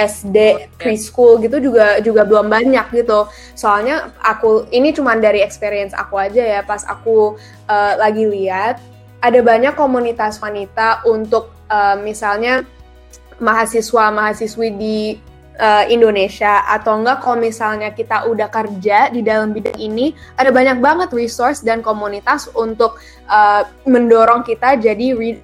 SD 0.00 0.68
preschool 0.80 1.36
gitu 1.44 1.60
juga 1.60 2.00
juga 2.00 2.24
belum 2.24 2.48
banyak 2.48 2.86
gitu. 2.96 3.28
Soalnya 3.52 4.14
aku 4.24 4.70
ini 4.72 4.96
cuma 4.96 5.16
dari 5.20 5.44
experience 5.44 5.92
aku 5.92 6.16
aja 6.16 6.40
ya. 6.40 6.60
Pas 6.64 6.80
aku 6.88 7.36
uh, 7.68 7.92
lagi 8.00 8.24
lihat 8.24 8.80
ada 9.20 9.40
banyak 9.44 9.76
komunitas 9.76 10.40
wanita 10.40 11.04
untuk 11.04 11.52
uh, 11.68 12.00
misalnya 12.00 12.64
mahasiswa 13.36 14.08
mahasiswi 14.08 14.68
di 14.72 14.98
uh, 15.60 15.84
Indonesia. 15.92 16.64
Atau 16.64 17.04
enggak 17.04 17.20
kalau 17.20 17.36
misalnya 17.36 17.92
kita 17.92 18.24
udah 18.24 18.48
kerja 18.48 19.12
di 19.12 19.20
dalam 19.20 19.52
bidang 19.52 19.76
ini 19.76 20.16
ada 20.40 20.48
banyak 20.48 20.80
banget 20.80 21.12
resource 21.12 21.60
dan 21.60 21.84
komunitas 21.84 22.48
untuk 22.56 22.96
uh, 23.28 23.68
mendorong 23.84 24.40
kita 24.48 24.80
jadi 24.80 25.36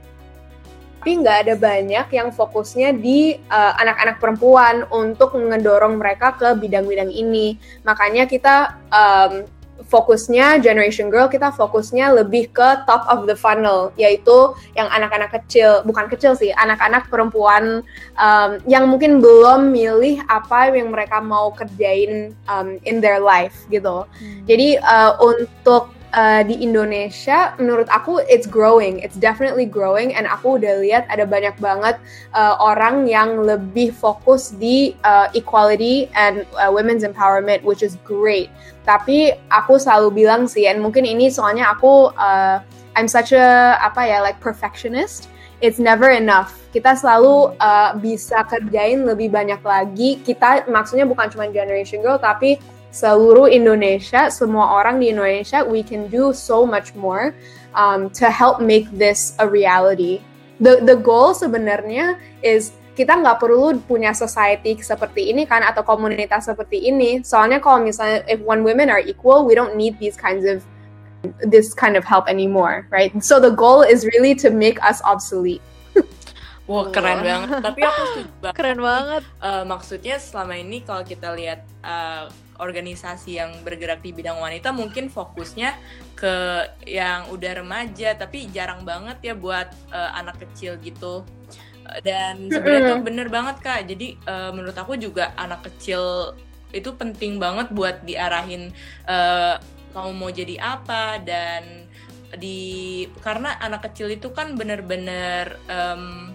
tapi 1.07 1.23
nggak 1.23 1.39
ada 1.47 1.55
banyak 1.55 2.07
yang 2.19 2.35
fokusnya 2.35 2.99
di 2.99 3.39
eh, 3.39 3.73
anak-anak 3.79 4.19
uh, 4.19 4.21
perempuan 4.27 4.83
untuk 4.91 5.39
mendorong 5.39 6.03
mereka 6.03 6.35
ke 6.35 6.59
bidang-bidang 6.59 7.15
ini. 7.15 7.63
Makanya 7.87 8.27
kita 8.27 8.75
um, 8.91 9.47
fokusnya 9.87 10.59
Generation 10.59 11.07
Girl 11.07 11.31
kita 11.31 11.55
fokusnya 11.55 12.11
lebih 12.11 12.51
ke 12.51 12.83
top 12.91 13.07
of 13.07 13.31
the 13.31 13.39
funnel 13.39 13.95
yaitu 13.95 14.51
yang 14.75 14.91
anak-anak 14.91 15.31
kecil 15.31 15.87
bukan 15.87 16.11
kecil 16.11 16.35
sih 16.35 16.51
anak-anak 16.59 17.07
perempuan 17.07 17.87
um, 18.19 18.51
yang 18.67 18.91
mungkin 18.91 19.23
belum 19.23 19.71
milih 19.71 20.27
apa 20.27 20.75
yang 20.75 20.91
mereka 20.91 21.23
mau 21.23 21.55
kerjain 21.55 22.35
um, 22.51 22.83
in 22.83 22.99
their 22.99 23.23
life 23.23 23.69
gitu 23.71 24.09
hmm. 24.19 24.43
jadi 24.49 24.83
uh, 24.83 25.15
untuk 25.23 25.96
uh, 26.17 26.43
di 26.43 26.59
Indonesia 26.59 27.55
menurut 27.61 27.87
aku 27.93 28.25
it's 28.27 28.49
growing, 28.49 28.99
it's 29.05 29.15
definitely 29.21 29.69
growing 29.69 30.17
and 30.17 30.25
aku 30.27 30.57
udah 30.59 30.81
lihat 30.81 31.05
ada 31.13 31.29
banyak 31.29 31.55
banget 31.61 32.01
uh, 32.33 32.57
orang 32.59 33.05
yang 33.07 33.45
lebih 33.45 33.93
fokus 33.93 34.57
di 34.57 34.97
uh, 35.05 35.29
equality 35.37 36.09
and 36.17 36.49
uh, 36.57 36.73
women's 36.73 37.05
empowerment 37.05 37.63
which 37.63 37.85
is 37.85 38.01
great. 38.03 38.49
Tapi 38.89 39.37
aku 39.53 39.77
selalu 39.77 40.27
bilang 40.27 40.49
sih 40.49 40.67
and 40.67 40.81
mungkin 40.81 41.05
ini 41.05 41.29
soalnya 41.29 41.71
aku 41.71 42.11
uh, 42.17 42.59
I'm 42.97 43.07
such 43.07 43.37
a 43.37 43.77
apa 43.79 44.09
ya 44.09 44.25
like 44.25 44.41
perfectionist. 44.41 45.29
It's 45.65 45.81
never 45.81 46.13
enough. 46.13 46.53
Kita 46.69 46.93
selalu 46.93 47.57
uh, 47.57 47.97
bisa 47.97 48.45
kerjain 48.45 49.09
lebih 49.09 49.33
banyak 49.33 49.61
lagi. 49.65 50.21
Kita 50.21 50.69
maksudnya 50.69 51.09
bukan 51.09 51.33
cuma 51.33 51.49
generation 51.49 52.05
girl 52.05 52.21
tapi 52.21 52.61
seluruh 52.97 53.53
Indonesia, 53.53 54.33
semua 54.33 54.81
orang 54.81 54.97
di 54.97 55.12
Indonesia, 55.12 55.61
we 55.61 55.85
can 55.85 56.09
do 56.09 56.33
so 56.33 56.65
much 56.65 56.97
more 56.97 57.37
um, 57.76 58.09
to 58.17 58.33
help 58.33 58.65
make 58.65 58.88
this 58.97 59.37
a 59.37 59.45
reality. 59.45 60.25
The 60.65 60.81
the 60.81 60.97
goal 60.97 61.37
sebenarnya 61.37 62.17
is 62.41 62.73
kita 62.97 63.12
nggak 63.21 63.45
perlu 63.45 63.76
punya 63.85 64.17
society 64.17 64.81
seperti 64.81 65.29
ini 65.29 65.45
kan 65.45 65.61
atau 65.61 65.85
komunitas 65.85 66.49
seperti 66.49 66.88
ini. 66.88 67.21
Soalnya 67.21 67.61
kalau 67.61 67.85
misalnya 67.85 68.25
if 68.25 68.41
one 68.41 68.65
women 68.65 68.88
are 68.88 69.05
equal, 69.05 69.45
we 69.45 69.53
don't 69.53 69.76
need 69.76 70.00
these 70.00 70.17
kinds 70.17 70.49
of 70.49 70.65
this 71.45 71.76
kind 71.76 72.00
of 72.00 72.09
help 72.09 72.25
anymore, 72.25 72.88
right? 72.88 73.12
So 73.21 73.37
the 73.37 73.53
goal 73.53 73.85
is 73.85 74.09
really 74.17 74.33
to 74.41 74.49
make 74.49 74.81
us 74.81 75.05
obsolete. 75.05 75.61
Wah 76.71 76.88
keren 76.88 77.21
banget. 77.21 77.61
Tapi 77.61 77.81
aku 77.85 78.03
setuju 78.17 78.31
banget. 78.41 78.57
Keren 78.57 78.81
banget. 78.81 79.23
Uh, 79.45 79.65
maksudnya 79.69 80.17
selama 80.17 80.57
ini 80.57 80.81
kalau 80.81 81.05
kita 81.05 81.37
lihat 81.37 81.69
uh, 81.85 82.33
organisasi 82.59 83.39
yang 83.39 83.51
bergerak 83.63 84.01
di 84.01 84.11
bidang 84.13 84.39
wanita 84.41 84.73
mungkin 84.73 85.13
fokusnya 85.13 85.77
ke 86.17 86.35
yang 86.89 87.29
udah 87.31 87.63
remaja 87.63 88.17
tapi 88.17 88.49
jarang 88.53 88.83
banget 88.83 89.33
ya 89.33 89.35
buat 89.37 89.69
uh, 89.93 90.11
anak 90.17 90.43
kecil 90.43 90.77
gitu. 90.81 91.25
Dan 92.03 92.51
sebenarnya 92.51 92.99
tuh 92.99 93.01
bener 93.07 93.29
banget 93.31 93.57
kak. 93.63 93.87
Jadi 93.87 94.19
uh, 94.27 94.51
menurut 94.51 94.75
aku 94.75 94.99
juga 94.99 95.31
anak 95.39 95.71
kecil 95.71 96.35
itu 96.75 96.91
penting 96.99 97.39
banget 97.39 97.71
buat 97.71 98.03
diarahin 98.03 98.75
uh, 99.07 99.57
kamu 99.95 100.11
mau 100.13 100.29
jadi 100.29 100.61
apa 100.61 101.23
dan 101.25 101.89
di 102.37 103.07
karena 103.25 103.57
anak 103.63 103.89
kecil 103.89 104.13
itu 104.13 104.29
kan 104.35 104.59
bener-bener 104.59 105.57
um, 105.71 106.35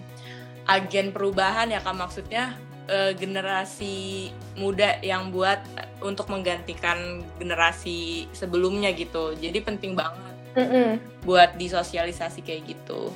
agen 0.66 1.14
perubahan 1.14 1.70
ya 1.70 1.78
kak 1.78 1.94
maksudnya 1.94 2.58
uh, 2.88 3.12
generasi 3.14 4.30
muda 4.58 4.98
yang 5.04 5.30
buat 5.30 5.62
untuk 6.02 6.30
menggantikan 6.32 7.22
generasi 7.38 8.26
sebelumnya 8.34 8.90
gitu. 8.94 9.34
Jadi 9.38 9.58
penting 9.62 9.94
banget 9.94 10.34
mm 10.56 10.66
-mm. 10.66 10.88
buat 11.22 11.54
disosialisasi 11.58 12.42
kayak 12.42 12.76
gitu. 12.76 13.12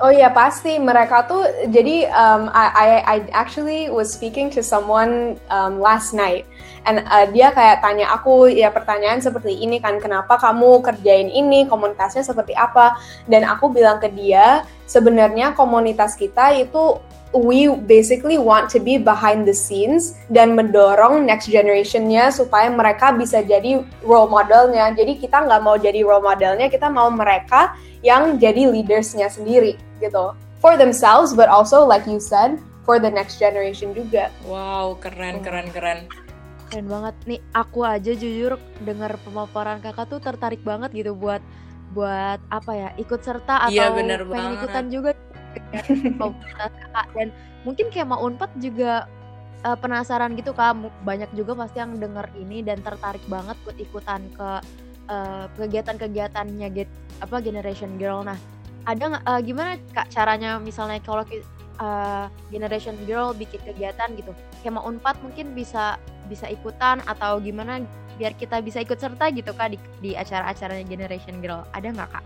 Oh 0.00 0.08
iya 0.08 0.32
pasti 0.32 0.80
mereka 0.80 1.28
tuh 1.28 1.44
jadi 1.68 2.08
um, 2.08 2.48
I, 2.56 3.04
I 3.04 3.16
actually 3.36 3.92
was 3.92 4.08
speaking 4.08 4.48
to 4.56 4.64
someone 4.64 5.36
um, 5.52 5.76
last 5.76 6.16
night 6.16 6.48
and 6.88 7.04
uh, 7.04 7.28
dia 7.28 7.52
kayak 7.52 7.84
tanya 7.84 8.08
aku 8.08 8.48
ya 8.48 8.72
pertanyaan 8.72 9.20
seperti 9.20 9.60
ini 9.60 9.76
kan 9.76 10.00
kenapa 10.00 10.40
kamu 10.40 10.80
kerjain 10.80 11.28
ini 11.28 11.68
komunitasnya 11.68 12.24
seperti 12.24 12.56
apa 12.56 12.96
dan 13.28 13.44
aku 13.44 13.68
bilang 13.68 14.00
ke 14.00 14.08
dia 14.08 14.64
sebenarnya 14.88 15.52
komunitas 15.52 16.16
kita 16.16 16.56
itu 16.56 16.96
we 17.30 17.70
basically 17.86 18.38
want 18.38 18.66
to 18.70 18.82
be 18.82 18.98
behind 18.98 19.46
the 19.46 19.54
scenes 19.54 20.18
dan 20.34 20.58
mendorong 20.58 21.22
next 21.22 21.46
generationnya 21.46 22.34
supaya 22.34 22.66
mereka 22.70 23.14
bisa 23.14 23.42
jadi 23.46 23.86
role 24.02 24.26
modelnya. 24.26 24.90
Jadi 24.94 25.18
kita 25.22 25.46
nggak 25.46 25.62
mau 25.62 25.78
jadi 25.78 26.02
role 26.02 26.22
modelnya, 26.22 26.66
kita 26.66 26.90
mau 26.90 27.06
mereka 27.10 27.74
yang 28.02 28.38
jadi 28.42 28.66
leadersnya 28.66 29.30
sendiri 29.30 29.78
gitu. 30.02 30.34
For 30.60 30.76
themselves, 30.76 31.32
but 31.32 31.48
also 31.48 31.86
like 31.86 32.04
you 32.04 32.20
said, 32.20 32.60
for 32.84 33.00
the 33.00 33.08
next 33.08 33.38
generation 33.38 33.94
juga. 33.96 34.28
Wow, 34.44 34.98
keren, 35.00 35.40
keren, 35.40 35.70
keren. 35.72 36.10
Keren 36.68 36.86
banget 36.86 37.14
nih. 37.24 37.40
Aku 37.56 37.86
aja 37.86 38.12
jujur 38.12 38.60
dengar 38.84 39.16
pemaparan 39.24 39.80
kakak 39.80 40.10
tuh 40.10 40.20
tertarik 40.20 40.60
banget 40.66 40.92
gitu 40.92 41.14
buat 41.16 41.40
buat 41.90 42.38
apa 42.54 42.70
ya 42.70 42.88
ikut 43.02 43.18
serta 43.18 43.66
atau 43.66 43.74
Iya, 43.74 43.90
bener 43.90 44.22
pengen 44.22 44.54
banget. 44.54 44.62
ikutan 44.62 44.84
juga 44.94 45.10
dan 47.16 47.28
mungkin 47.66 47.90
kayak 47.90 48.08
mau 48.08 48.20
unpad 48.22 48.50
juga 48.58 49.06
eh, 49.66 49.78
penasaran 49.78 50.34
gitu 50.38 50.54
kak. 50.54 50.76
Banyak 51.04 51.30
juga 51.34 51.58
pasti 51.58 51.82
yang 51.82 51.98
denger 51.98 52.30
ini 52.38 52.62
dan 52.64 52.80
tertarik 52.80 53.22
banget 53.26 53.56
buat 53.66 53.78
ikutan 53.78 54.20
ke 54.34 54.50
eh, 55.10 55.44
kegiatan-kegiatannya 55.58 56.68
get 56.72 56.90
apa 57.20 57.42
generation 57.42 57.98
girl. 58.00 58.24
Nah 58.24 58.38
ada 58.88 59.20
eh, 59.20 59.40
gimana 59.44 59.76
kak 59.92 60.08
caranya 60.12 60.56
misalnya 60.56 61.02
kalau 61.04 61.26
eh, 61.28 62.26
generation 62.48 62.96
girl 63.04 63.36
bikin 63.36 63.60
kegiatan 63.64 64.08
gitu 64.16 64.32
kayak 64.64 64.74
mau 64.76 64.84
unpad 64.88 65.16
mungkin 65.20 65.52
bisa 65.52 66.00
bisa 66.28 66.46
ikutan 66.46 67.02
atau 67.10 67.42
gimana 67.42 67.82
biar 68.20 68.36
kita 68.36 68.60
bisa 68.60 68.84
ikut 68.84 69.00
serta 69.00 69.32
gitu 69.32 69.56
kak 69.56 69.72
di, 69.72 69.78
di 70.04 70.10
acara-acaranya 70.12 70.84
generation 70.84 71.40
girl. 71.40 71.64
Ada 71.72 71.92
nggak 71.92 72.10
kak 72.12 72.24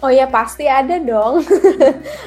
Oh 0.00 0.08
ya 0.08 0.24
pasti 0.24 0.64
ada 0.64 0.96
dong. 1.00 1.44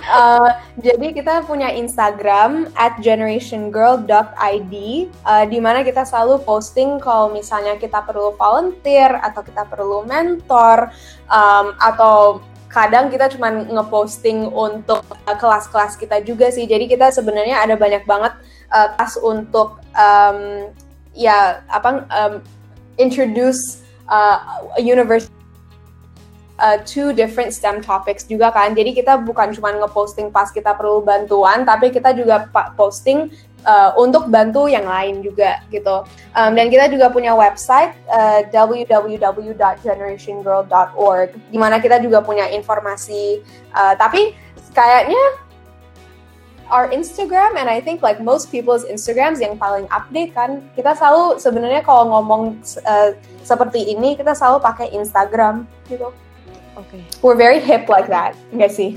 Eh, 0.04 0.52
jadi 0.84 1.16
kita 1.16 1.48
punya 1.48 1.74
Instagram 1.74 2.70
at 2.78 3.00
generationgirl.id 3.02 4.74
eh, 5.10 5.46
di 5.50 5.60
mana 5.64 5.82
kita 5.82 6.06
selalu 6.06 6.44
posting 6.46 7.02
kalau 7.02 7.34
misalnya 7.34 7.80
kita 7.82 8.04
perlu 8.06 8.36
volunteer 8.38 9.18
atau 9.24 9.42
kita 9.42 9.64
perlu 9.66 10.06
mentor 10.06 10.94
um, 11.32 11.74
atau 11.82 12.44
kadang 12.70 13.10
kita 13.10 13.32
cuma 13.34 13.50
ngeposting 13.50 14.54
untuk 14.54 15.02
eh, 15.26 15.38
kelas-kelas 15.40 15.98
kita 15.98 16.22
juga 16.22 16.52
sih. 16.54 16.70
Jadi 16.70 16.86
kita 16.86 17.10
sebenarnya 17.10 17.64
ada 17.64 17.74
banyak 17.74 18.06
banget 18.06 18.38
eh, 18.70 18.90
kelas 19.00 19.18
untuk 19.18 19.82
um, 19.98 20.70
ya 21.16 21.64
apa 21.72 22.06
um, 22.12 22.34
introduce 23.02 23.82
uh, 24.12 24.62
university 24.78 25.43
uh, 26.64 26.80
two 26.88 27.12
different 27.12 27.52
STEM 27.52 27.84
topics 27.84 28.24
juga 28.24 28.56
kan. 28.56 28.72
Jadi 28.72 28.96
kita 28.96 29.20
bukan 29.20 29.52
cuma 29.52 29.76
ngeposting 29.76 30.32
pas 30.32 30.48
kita 30.48 30.72
perlu 30.80 31.04
bantuan, 31.04 31.68
tapi 31.68 31.92
kita 31.92 32.16
juga 32.16 32.48
posting 32.80 33.28
uh, 33.68 33.92
untuk 34.00 34.32
bantu 34.32 34.72
yang 34.72 34.88
lain 34.88 35.20
juga 35.20 35.60
gitu. 35.68 36.08
Um, 36.32 36.56
dan 36.56 36.72
kita 36.72 36.88
juga 36.88 37.12
punya 37.12 37.36
website 37.36 37.92
uh, 38.08 38.48
www.generationgirl.org, 38.48 41.30
di 41.52 41.60
mana 41.60 41.84
kita 41.84 42.00
juga 42.00 42.24
punya 42.24 42.48
informasi. 42.48 43.44
uh, 43.76 44.00
tapi 44.00 44.32
kayaknya 44.72 45.20
our 46.72 46.88
Instagram 46.90 47.60
and 47.60 47.70
I 47.70 47.82
think 47.84 48.02
like 48.02 48.18
most 48.18 48.50
people's 48.50 48.82
Instagrams 48.88 49.44
yang 49.44 49.60
paling 49.60 49.86
update 49.94 50.34
kan 50.34 50.64
kita 50.74 50.98
selalu 50.98 51.38
sebenarnya 51.38 51.86
kalau 51.86 52.10
ngomong 52.10 52.58
uh, 52.88 53.14
seperti 53.46 53.94
ini 53.94 54.18
kita 54.18 54.34
selalu 54.34 54.58
pakai 54.64 54.90
Instagram 54.96 55.68
gitu. 55.92 56.10
Oke 56.78 56.98
We're 57.22 57.40
very 57.40 57.60
hip 57.60 57.90
like 57.90 58.10
that, 58.10 58.38
enggak 58.54 58.72
sih? 58.74 58.96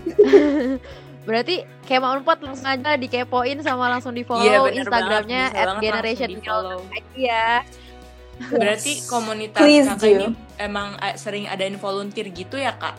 Berarti 1.27 1.67
kayak 1.91 2.01
mau 2.07 2.15
unpad 2.15 2.39
langsung 2.39 2.71
aja 2.71 2.95
dikepoin 2.95 3.59
sama 3.59 3.91
langsung 3.91 4.15
di 4.15 4.23
follow 4.23 4.47
Iya, 4.47 4.63
bener 4.63 4.79
Instagramnya 4.79 5.43
at 5.51 5.67
generation 5.83 6.29
di-follow. 6.31 6.79
Iya. 7.19 7.67
Berarti 8.47 9.03
komunitas 9.11 9.59
Please 9.59 9.91
kakak 9.91 10.07
do. 10.07 10.15
ini 10.15 10.27
emang 10.63 10.95
eh, 11.03 11.19
sering 11.19 11.51
adain 11.51 11.75
volunteer 11.75 12.31
gitu 12.31 12.55
ya 12.55 12.79
kak? 12.79 12.95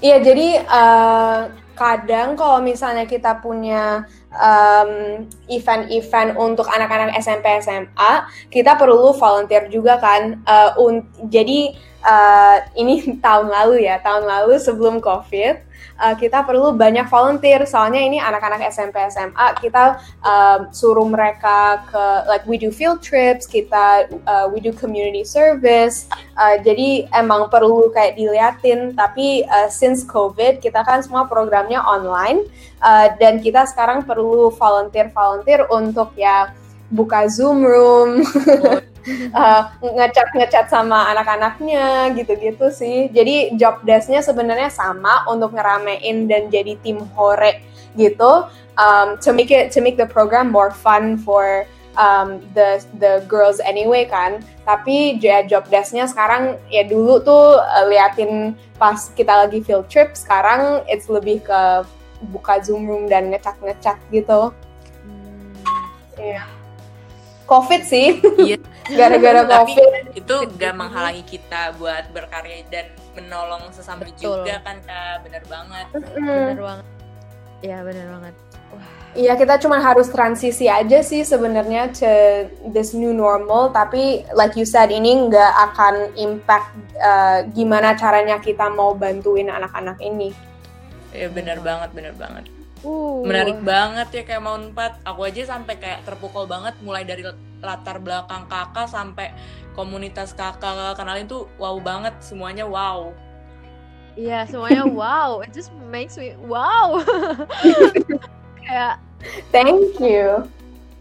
Iya, 0.00 0.16
jadi 0.20 0.64
uh, 0.64 1.52
kadang 1.76 2.36
kalau 2.36 2.60
misalnya 2.60 3.04
kita 3.08 3.40
punya 3.40 4.04
um, 4.34 5.24
event-event 5.50 6.38
untuk 6.38 6.66
anak-anak 6.70 7.18
SMP 7.18 7.50
SMA, 7.62 8.12
kita 8.50 8.78
perlu 8.78 9.14
volunteer 9.14 9.66
juga 9.66 9.98
kan. 9.98 10.38
Uh, 10.46 10.70
un- 10.78 11.06
jadi 11.26 11.74
uh, 12.04 12.56
ini 12.76 13.02
tahun 13.24 13.50
lalu 13.50 13.86
ya, 13.86 13.98
tahun 14.00 14.24
lalu 14.26 14.60
sebelum 14.60 15.02
COVID, 15.02 15.70
uh, 16.00 16.14
kita 16.16 16.42
perlu 16.48 16.72
banyak 16.72 17.06
volunteer. 17.06 17.62
Soalnya 17.68 18.00
ini 18.00 18.16
anak-anak 18.16 18.64
SMP 18.72 18.96
SMA, 19.12 19.46
kita 19.60 20.00
um, 20.24 20.72
suruh 20.72 21.06
mereka 21.06 21.84
ke 21.88 22.04
like 22.26 22.44
we 22.48 22.56
do 22.56 22.72
field 22.72 23.04
trips, 23.04 23.44
kita 23.44 24.08
uh, 24.24 24.46
we 24.48 24.58
do 24.58 24.72
community 24.72 25.22
service. 25.22 26.08
Uh, 26.40 26.56
jadi 26.64 27.10
emang 27.12 27.52
perlu 27.52 27.92
kayak 27.92 28.16
diliatin. 28.16 28.96
Tapi 28.96 29.44
uh, 29.44 29.68
since 29.68 30.02
COVID, 30.08 30.64
kita 30.64 30.80
kan 30.82 31.04
semua 31.04 31.28
programnya 31.28 31.80
online 31.84 32.48
uh, 32.80 33.12
dan 33.20 33.40
kita 33.40 33.68
sekarang 33.68 34.04
perlu 34.04 34.19
volunteer-volunteer 34.54 35.66
untuk 35.72 36.12
ya 36.14 36.52
buka 36.90 37.30
Zoom 37.30 37.62
room, 37.62 38.26
uh, 39.32 39.62
ngecat 39.96 40.28
ngecat 40.34 40.66
sama 40.68 41.08
anak-anaknya 41.14 42.10
gitu-gitu 42.18 42.68
sih. 42.74 43.08
Jadi 43.14 43.54
job 43.56 43.80
desk-nya 43.86 44.20
sebenarnya 44.20 44.68
sama 44.68 45.24
untuk 45.30 45.54
ngeramein 45.54 46.26
dan 46.26 46.50
jadi 46.50 46.76
tim 46.82 46.98
hore 47.14 47.62
gitu. 47.94 48.46
Um, 48.80 49.20
to 49.20 49.30
make 49.36 49.52
it 49.52 49.70
to 49.76 49.84
make 49.84 50.00
the 50.00 50.08
program 50.08 50.48
more 50.48 50.72
fun 50.72 51.20
for 51.20 51.68
um, 52.00 52.40
the 52.54 52.82
the 52.98 53.22
girls 53.30 53.62
anyway 53.62 54.06
kan. 54.06 54.42
Tapi 54.66 55.18
ya 55.22 55.46
job 55.46 55.66
desk-nya 55.70 56.10
sekarang 56.10 56.58
ya 56.70 56.86
dulu 56.86 57.22
tuh 57.22 57.58
uh, 57.58 57.86
liatin 57.86 58.54
pas 58.78 58.98
kita 59.14 59.46
lagi 59.46 59.62
field 59.62 59.86
trip. 59.86 60.18
Sekarang 60.18 60.82
it's 60.90 61.06
lebih 61.06 61.46
ke 61.46 61.86
buka 62.28 62.60
Zoom 62.60 62.84
room 62.84 63.04
dan 63.08 63.32
ngecat-ngecat 63.32 63.96
gitu. 64.12 64.52
Hmm, 65.04 65.52
Iya. 66.20 66.44
COVID 67.48 67.82
sih. 67.82 68.20
Iya. 68.38 68.56
Gara-gara 68.98 69.42
Tapi 69.46 69.74
COVID. 69.74 70.18
itu 70.18 70.36
gak 70.58 70.74
menghalangi 70.74 71.22
kita 71.26 71.74
buat 71.78 72.10
berkarya 72.14 72.66
dan 72.70 72.86
menolong 73.14 73.70
sesama 73.74 74.06
Betul. 74.06 74.46
juga 74.46 74.62
kan 74.62 74.78
kak, 74.86 75.26
bener 75.26 75.42
banget. 75.50 75.86
Mm. 75.94 76.26
bener 76.26 76.62
banget. 76.62 76.86
Iya 77.60 77.78
bener 77.84 78.06
banget. 78.08 78.34
Iya 79.10 79.34
kita 79.34 79.58
cuma 79.58 79.82
harus 79.82 80.06
transisi 80.06 80.70
aja 80.70 81.02
sih 81.02 81.26
sebenarnya 81.26 81.90
to 81.90 82.12
this 82.70 82.94
new 82.94 83.10
normal 83.10 83.74
tapi 83.74 84.22
like 84.38 84.54
you 84.54 84.62
said 84.62 84.94
ini 84.94 85.26
nggak 85.26 85.52
akan 85.70 86.14
impact 86.14 86.70
uh, 87.02 87.42
gimana 87.50 87.98
caranya 87.98 88.38
kita 88.38 88.70
mau 88.70 88.94
bantuin 88.94 89.50
anak-anak 89.50 89.98
ini. 89.98 90.30
Ya 91.10 91.26
bener 91.28 91.58
banget, 91.60 91.90
bener 91.90 92.14
banget. 92.14 92.46
Uh, 92.80 93.20
Menarik 93.28 93.60
banget 93.60 94.08
ya 94.08 94.22
kayak 94.24 94.40
mau 94.40 94.56
empat. 94.56 95.04
Aku 95.04 95.28
aja 95.28 95.44
sampai 95.44 95.76
kayak 95.76 96.00
terpukul 96.08 96.48
banget 96.48 96.72
mulai 96.80 97.04
dari 97.04 97.20
latar 97.60 98.00
belakang 98.00 98.48
kakak 98.48 98.88
sampai 98.88 99.36
komunitas 99.76 100.32
kakak 100.32 100.96
kenalin 100.96 101.28
tuh 101.28 101.44
wow 101.60 101.76
banget 101.76 102.16
semuanya 102.24 102.64
wow. 102.64 103.12
Iya 104.16 104.48
semuanya 104.48 104.88
wow. 105.00 105.44
It 105.44 105.52
just 105.52 105.68
makes 105.92 106.16
me 106.16 106.32
wow. 106.40 107.04
Kayak 108.64 108.96
Thank 109.52 110.00
you. 110.00 110.48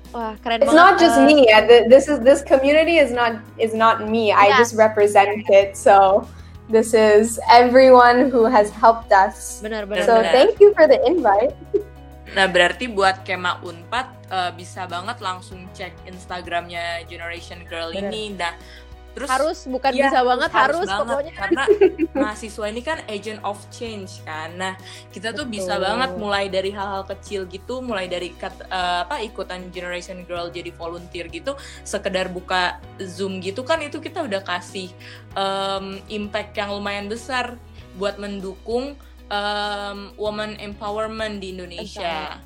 wah 0.10 0.34
keren 0.42 0.60
It's 0.60 0.74
banget. 0.74 0.84
not 0.84 0.94
just 1.00 1.16
eh, 1.16 1.26
me. 1.26 1.48
Yeah, 1.48 1.64
th- 1.64 1.86
this 1.88 2.10
is 2.10 2.20
this 2.26 2.42
community 2.42 2.98
is 2.98 3.14
not 3.14 3.40
is 3.56 3.72
not 3.72 4.04
me. 4.04 4.34
I 4.34 4.52
Yes. 4.52 4.58
just 4.68 4.74
represent 4.76 5.46
it. 5.48 5.78
So 5.78 6.26
this 6.70 6.94
is 6.94 7.42
everyone 7.50 8.30
who 8.30 8.46
has 8.46 8.70
helped 8.70 9.12
us. 9.12 9.60
Bener 9.60 9.90
bener. 9.90 10.06
So 10.06 10.22
Benar. 10.22 10.32
thank 10.32 10.62
you 10.62 10.70
for 10.78 10.86
the 10.86 11.02
invite. 11.04 11.58
Nah 12.38 12.46
berarti 12.46 12.86
buat 12.86 13.26
Kema 13.26 13.58
Unpad 13.66 14.08
eh, 14.30 14.52
bisa 14.54 14.86
banget 14.86 15.18
langsung 15.18 15.66
cek 15.74 16.06
Instagramnya 16.06 17.04
Generation 17.10 17.66
Girl 17.66 17.90
Bener. 17.90 18.14
ini. 18.14 18.38
Nah 18.38 18.54
terus 19.20 19.30
harus 19.30 19.60
bukan 19.68 19.92
Iya, 19.92 20.04
bisa 20.08 20.20
banget 20.24 20.52
harus, 20.56 20.88
banget. 20.88 21.00
pokoknya. 21.04 21.34
karena 21.36 21.64
mahasiswa 22.16 22.66
ini 22.66 22.82
kan 22.82 22.98
agent 23.06 23.40
of 23.44 23.60
change 23.68 24.24
kan. 24.24 24.56
Nah, 24.56 24.74
kita 25.12 25.36
tuh 25.36 25.44
bisa 25.44 25.76
Betul. 25.76 25.84
banget 25.84 26.12
mulai 26.16 26.46
dari 26.48 26.72
hal-hal 26.72 27.04
kecil 27.04 27.44
gitu, 27.46 27.84
mulai 27.84 28.08
dari 28.08 28.32
kat- 28.32 28.64
eh, 28.64 29.00
apa 29.04 29.20
ikutan 29.20 29.68
Generation 29.70 30.24
Girl 30.24 30.48
jadi 30.48 30.72
volunteer 30.72 31.28
gitu, 31.28 31.54
sekedar 31.84 32.32
buka 32.32 32.80
Zoom 32.98 33.44
gitu 33.44 33.62
kan 33.62 33.84
itu 33.84 34.00
kita 34.00 34.24
udah 34.24 34.40
kasih 34.40 34.88
em, 35.36 36.00
impact 36.08 36.56
yang 36.56 36.72
lumayan 36.72 37.06
besar 37.06 37.60
buat 37.96 38.16
mendukung 38.16 38.96
em, 39.28 40.00
woman 40.16 40.56
empowerment 40.56 41.38
di 41.38 41.52
Indonesia. 41.52 42.40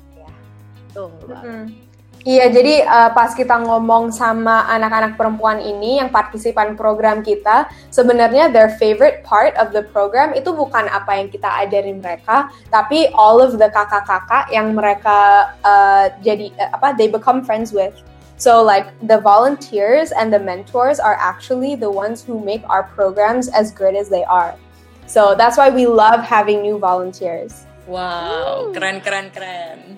Tuh, 0.90 1.10
banget. 1.22 1.70
Mm. 1.70 1.93
Iya, 2.24 2.48
jadi 2.48 2.88
uh, 2.88 3.12
pas 3.12 3.36
kita 3.36 3.60
ngomong 3.68 4.08
sama 4.08 4.64
anak-anak 4.72 5.20
perempuan 5.20 5.60
ini 5.60 6.00
yang 6.00 6.08
partisipan 6.08 6.72
program 6.72 7.20
kita, 7.20 7.68
sebenarnya 7.92 8.48
their 8.48 8.72
favorite 8.80 9.20
part 9.20 9.52
of 9.60 9.76
the 9.76 9.84
program 9.92 10.32
itu 10.32 10.48
bukan 10.56 10.88
apa 10.88 11.20
yang 11.20 11.28
kita 11.28 11.44
ajarin 11.60 12.00
mereka, 12.00 12.48
tapi 12.72 13.12
all 13.12 13.44
of 13.44 13.60
the 13.60 13.68
kakak-kakak 13.68 14.48
yang 14.48 14.72
mereka 14.72 15.52
uh, 15.68 16.08
jadi 16.24 16.48
uh, 16.56 16.72
apa 16.72 16.96
they 16.96 17.12
become 17.12 17.44
friends 17.44 17.76
with. 17.76 17.92
So 18.40 18.64
like 18.64 18.88
the 19.04 19.20
volunteers 19.20 20.08
and 20.08 20.32
the 20.32 20.40
mentors 20.40 20.96
are 20.96 21.20
actually 21.20 21.76
the 21.76 21.92
ones 21.92 22.24
who 22.24 22.40
make 22.40 22.64
our 22.72 22.88
programs 22.96 23.52
as 23.52 23.68
good 23.68 23.92
as 23.92 24.08
they 24.08 24.24
are. 24.24 24.56
So 25.04 25.36
that's 25.36 25.60
why 25.60 25.68
we 25.68 25.84
love 25.84 26.24
having 26.24 26.64
new 26.64 26.80
volunteers. 26.80 27.68
Wow, 27.84 28.72
keren 28.72 29.04
keren 29.04 29.28
keren. 29.28 29.93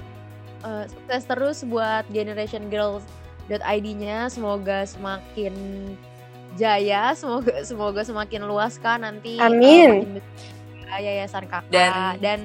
Uh, 0.66 0.82
sukses 0.90 1.22
terus 1.30 1.58
buat 1.62 2.02
Generation 2.10 2.66
Girls.id-nya. 2.66 4.26
Semoga 4.26 4.82
semakin 4.82 5.54
jaya, 6.58 7.14
semoga 7.14 7.62
semoga 7.62 8.02
semakin 8.02 8.42
luas 8.50 8.74
kan 8.82 9.06
nanti. 9.06 9.38
Amin. 9.38 10.18
Uh, 10.90 10.98
yayasan 10.98 11.46
kakak 11.46 11.70
dan, 11.70 12.18
dan 12.18 12.38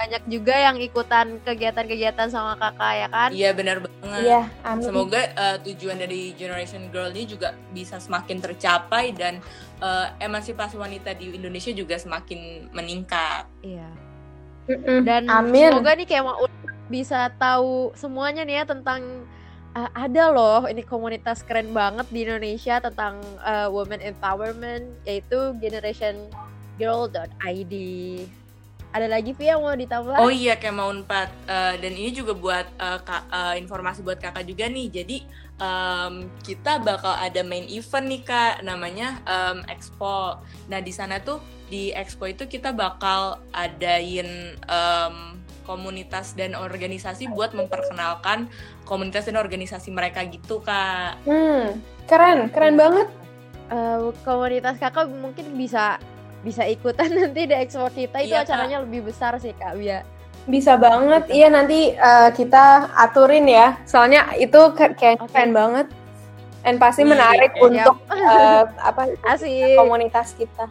banyak 0.00 0.22
juga 0.32 0.56
yang 0.56 0.76
ikutan 0.80 1.40
kegiatan-kegiatan 1.44 2.28
sama 2.28 2.56
kakak 2.60 2.92
ya 2.92 3.08
kan? 3.08 3.30
Iya 3.32 3.50
benar 3.52 3.76
banget. 3.84 4.20
Iya, 4.24 4.42
amin. 4.64 4.84
Semoga 4.84 5.20
uh, 5.36 5.56
tujuan 5.60 5.96
dari 6.00 6.32
Generation 6.36 6.88
Girl 6.88 7.12
ini 7.12 7.24
juga 7.24 7.52
bisa 7.72 8.00
semakin 8.00 8.40
tercapai 8.40 9.12
dan 9.12 9.44
uh, 9.84 10.12
emansipasi 10.20 10.80
wanita 10.80 11.12
di 11.16 11.36
Indonesia 11.36 11.72
juga 11.72 12.00
semakin 12.00 12.72
meningkat. 12.72 13.44
Iya. 13.60 13.88
Dan 15.04 15.28
Amin. 15.28 15.68
semoga 15.72 15.92
nih 15.98 16.06
kayak 16.08 16.24
mau 16.24 16.48
bisa 16.90 17.30
tahu 17.38 17.94
semuanya 17.94 18.42
nih 18.42 18.58
ya 18.60 18.64
tentang 18.66 19.22
uh, 19.78 19.90
ada 19.94 20.34
loh 20.34 20.66
ini 20.66 20.82
komunitas 20.82 21.46
keren 21.46 21.70
banget 21.70 22.10
di 22.10 22.26
Indonesia 22.26 22.82
tentang 22.82 23.22
uh, 23.46 23.70
women 23.70 24.02
empowerment 24.02 24.90
yaitu 25.06 25.54
generationgirl.id. 25.62 27.74
Ada 28.90 29.06
lagi 29.06 29.30
yang 29.38 29.62
mau 29.62 29.78
ditambah? 29.78 30.18
Oh 30.18 30.34
iya 30.34 30.58
kayak 30.58 30.74
mau 30.74 30.90
empat 30.90 31.30
uh, 31.46 31.78
dan 31.78 31.94
ini 31.94 32.10
juga 32.10 32.34
buat 32.34 32.66
uh, 32.74 32.98
ka, 32.98 33.22
uh, 33.30 33.54
informasi 33.54 34.02
buat 34.02 34.18
kakak 34.18 34.42
juga 34.42 34.66
nih. 34.66 34.90
Jadi 34.90 35.22
um, 35.60 36.26
kita 36.42 36.80
bakal 36.82 37.14
ada 37.14 37.44
main 37.44 37.68
event 37.70 38.06
nih 38.08 38.22
kak, 38.24 38.64
namanya 38.64 39.20
um, 39.28 39.62
Expo. 39.68 40.40
Nah 40.66 40.80
di 40.80 40.90
sana 40.90 41.20
tuh 41.22 41.38
di 41.70 41.94
Expo 41.94 42.26
itu 42.26 42.48
kita 42.50 42.74
bakal 42.74 43.38
adain 43.54 44.58
um, 44.66 45.38
komunitas 45.68 46.34
dan 46.34 46.58
organisasi 46.58 47.30
buat 47.30 47.54
memperkenalkan 47.54 48.50
komunitas 48.88 49.30
dan 49.30 49.38
organisasi 49.38 49.94
mereka 49.94 50.26
gitu 50.26 50.58
kak. 50.64 51.20
Hmm, 51.28 51.78
keren, 52.10 52.50
keren 52.50 52.74
banget. 52.74 53.06
Uh, 53.70 54.10
komunitas 54.26 54.82
kakak 54.82 55.06
mungkin 55.06 55.54
bisa 55.54 56.02
bisa 56.42 56.66
ikutan 56.66 57.12
nanti 57.20 57.46
di 57.46 57.54
expo 57.54 57.86
kita 57.86 58.18
itu 58.24 58.34
Iya, 58.34 58.42
acaranya 58.42 58.82
lebih 58.82 59.12
besar 59.12 59.38
sih 59.38 59.54
kak 59.54 59.78
Bia. 59.78 60.02
Bisa 60.44 60.74
banget. 60.74 61.28
Iya 61.28 61.48
nanti 61.48 61.92
uh, 61.92 62.30
kita 62.30 62.64
aturin 62.94 63.44
ya. 63.44 63.76
Soalnya 63.84 64.32
itu 64.34 64.58
ke- 64.72 64.94
kayak 64.94 65.20
Oke. 65.20 65.30
keren 65.30 65.52
banget. 65.52 65.86
Dan 66.60 66.76
pasti 66.76 67.02
Iya, 67.02 67.10
menarik 67.10 67.52
iya. 67.52 67.62
untuk 67.62 67.96
uh, 68.06 68.64
apa 68.78 69.08
Asik. 69.24 69.76
komunitas 69.76 70.32
kita. 70.34 70.68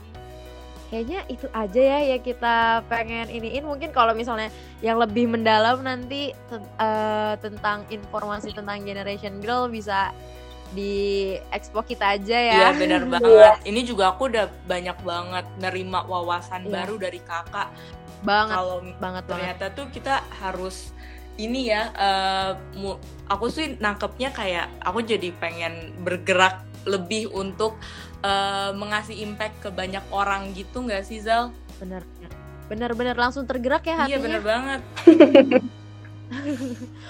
Kayaknya 0.89 1.21
itu 1.27 1.45
aja 1.51 1.81
ya 1.81 1.99
yang 2.07 2.21
kita 2.21 2.55
pengen 2.85 3.29
iniin. 3.29 3.61
Mungkin 3.61 3.89
kalau 3.89 4.13
misalnya 4.13 4.49
yang 4.81 4.97
lebih 4.97 5.29
mendalam 5.29 5.85
nanti 5.85 6.33
eh, 6.57 7.33
tentang 7.37 7.85
informasi 7.87 8.49
tentang 8.51 8.81
Generation 8.81 9.37
Girl 9.37 9.69
bisa 9.69 10.09
di 10.69 10.93
expo 11.49 11.81
kita 11.81 12.17
aja 12.17 12.33
ya. 12.33 12.53
Iya 12.57 12.69
benar 12.73 13.01
banget. 13.13 13.61
Ini 13.65 13.81
juga 13.85 14.13
aku 14.13 14.33
udah 14.33 14.49
banyak 14.65 14.97
banget 15.01 15.45
nerima 15.61 16.01
wawasan 16.05 16.65
Iya. 16.65 16.73
baru 16.81 16.95
dari 16.97 17.21
kakak. 17.21 17.69
Banget, 18.19 18.51
Kalau 18.53 18.77
banget 18.81 18.97
banget. 18.99 19.23
ternyata 19.25 19.65
tuh 19.71 19.85
kita 19.87 20.15
harus 20.37 20.91
ini 21.35 21.71
ya 21.71 21.87
mu- 22.73 22.99
aku 23.25 23.47
sih 23.47 23.75
nangkepnya 23.75 24.29
kayak 24.29 24.67
aku 24.79 24.99
jadi 25.01 25.31
pengen 25.33 25.73
bergerak 25.97 26.59
lebih 26.83 27.27
untuk 27.29 27.79
eh, 28.19 28.71
mengasih 28.73 29.15
impact 29.17 29.55
ke 29.59 29.69
banyak 29.69 30.03
orang 30.09 30.51
gitu 30.51 30.81
nggak 30.81 31.01
sih 31.01 31.19
Zal? 31.19 31.55
Bener, 31.79 32.03
bener-bener 32.67 33.15
langsung 33.15 33.43
tergerak 33.43 33.81
ya 33.81 34.03
Iya 34.03 34.19
hatinya. 34.19 34.19
bener 34.21 34.41
banget. 34.41 34.81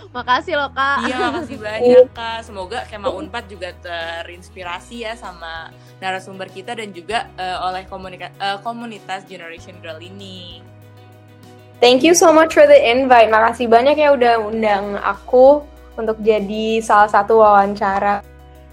Makasih 0.10 0.56
loh 0.56 0.72
kak. 0.72 0.98
Iya 1.04 1.18
makasih 1.28 1.58
banyak 1.58 2.08
kak. 2.14 2.40
Semoga 2.42 2.86
Kema 2.86 3.10
Unpad 3.12 3.46
juga 3.48 3.74
terinspirasi 3.76 5.04
ya 5.04 5.14
sama 5.14 5.68
narasumber 5.98 6.48
kita 6.48 6.72
dan 6.72 6.90
juga 6.90 7.28
eh, 7.36 7.58
oleh 7.60 7.84
komunika- 7.84 8.32
eh, 8.32 8.58
komunitas 8.62 9.26
Generation 9.26 9.76
Girl 9.80 10.00
ini. 10.00 10.62
Thank 11.80 12.04
you 12.04 12.12
so 12.12 12.36
much 12.36 12.52
for 12.52 12.68
the 12.68 12.76
invite. 12.76 13.32
Makasih 13.32 13.72
banyak 13.72 13.96
ya 13.96 14.12
udah 14.12 14.36
undang 14.44 15.00
aku 15.00 15.64
untuk 15.96 16.20
jadi 16.20 16.84
salah 16.84 17.08
satu 17.08 17.40
wawancara. 17.40 18.20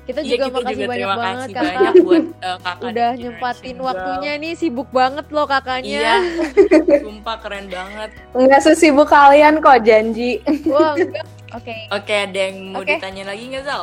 Kita 0.07 0.23
Iya, 0.23 0.39
juga 0.39 0.45
kita 0.47 0.55
makasih 0.55 0.75
juga 0.75 0.87
banyak 0.87 0.99
terima 1.03 1.17
banget 1.19 1.47
kasih 1.47 1.55
kakak. 1.55 1.67
banyak 1.67 1.95
buat 2.03 2.23
eh, 2.23 2.59
kakak 2.63 2.77
Udah 2.87 3.11
nyempatin 3.15 3.77
waktunya 3.83 4.33
nih 4.39 4.53
sibuk 4.55 4.89
banget 4.91 5.27
loh 5.31 5.47
kakaknya. 5.47 5.99
Iya, 5.99 6.15
sumpah 7.07 7.37
keren 7.43 7.67
banget. 7.67 8.11
Nggak 8.31 8.61
sesibuk 8.63 9.07
kalian 9.07 9.55
kok, 9.59 9.79
janji. 9.83 10.43
Wah, 10.67 10.95
enggak. 10.95 11.27
Oke, 11.55 11.75
Oke, 11.89 12.15
ada 12.27 12.39
yang 12.39 12.57
mau 12.75 12.83
Oke. 12.83 12.99
ditanya 12.99 13.23
lagi 13.31 13.45
nggak 13.55 13.65
Zal? 13.65 13.83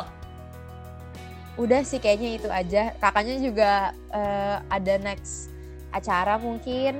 udah 1.54 1.80
sih 1.86 2.02
kayaknya 2.02 2.30
itu 2.34 2.48
aja. 2.50 2.92
Kakaknya 2.98 3.36
juga 3.38 3.72
eh, 4.10 4.56
ada 4.68 4.94
next 5.00 5.48
acara 5.92 6.36
mungkin. 6.36 6.98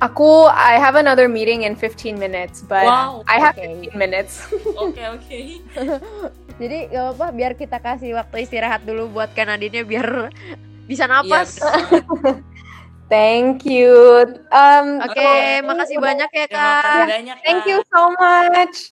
Aku, 0.00 0.48
I 0.48 0.80
have 0.80 0.96
another 0.96 1.28
meeting 1.28 1.68
in 1.68 1.76
15 1.76 2.16
minutes, 2.16 2.64
but 2.64 2.88
Wow, 2.88 3.20
I 3.28 3.36
have 3.36 3.52
oke. 3.52 3.92
15 3.92 4.00
minutes. 4.00 4.48
Oke 4.80 5.02
oke. 5.04 5.38
Jadi 6.60 6.88
gak 6.88 7.16
apa 7.16 7.26
biar 7.32 7.52
kita 7.52 7.76
kasih 7.80 8.16
waktu 8.16 8.48
istirahat 8.48 8.80
dulu 8.84 9.12
buat 9.12 9.28
Kanadinnya 9.36 9.84
biar 9.84 10.32
bisa 10.90 11.04
Iya, 11.04 11.12
napas. 11.20 11.60
bener 11.60 11.72
banget. 11.76 12.04
Thank 13.10 13.66
you. 13.66 13.92
Um, 14.48 15.02
Oke, 15.04 15.20
Oke. 15.20 15.66
makasih 15.68 15.98
banyak 16.00 16.30
ya 16.32 16.46
kasih 16.48 16.48
kak. 16.48 17.06
banyak. 17.10 17.36
Thank 17.44 17.60
Kak. 17.60 17.68
you 17.68 17.78
so 17.92 18.02
much. 18.16 18.88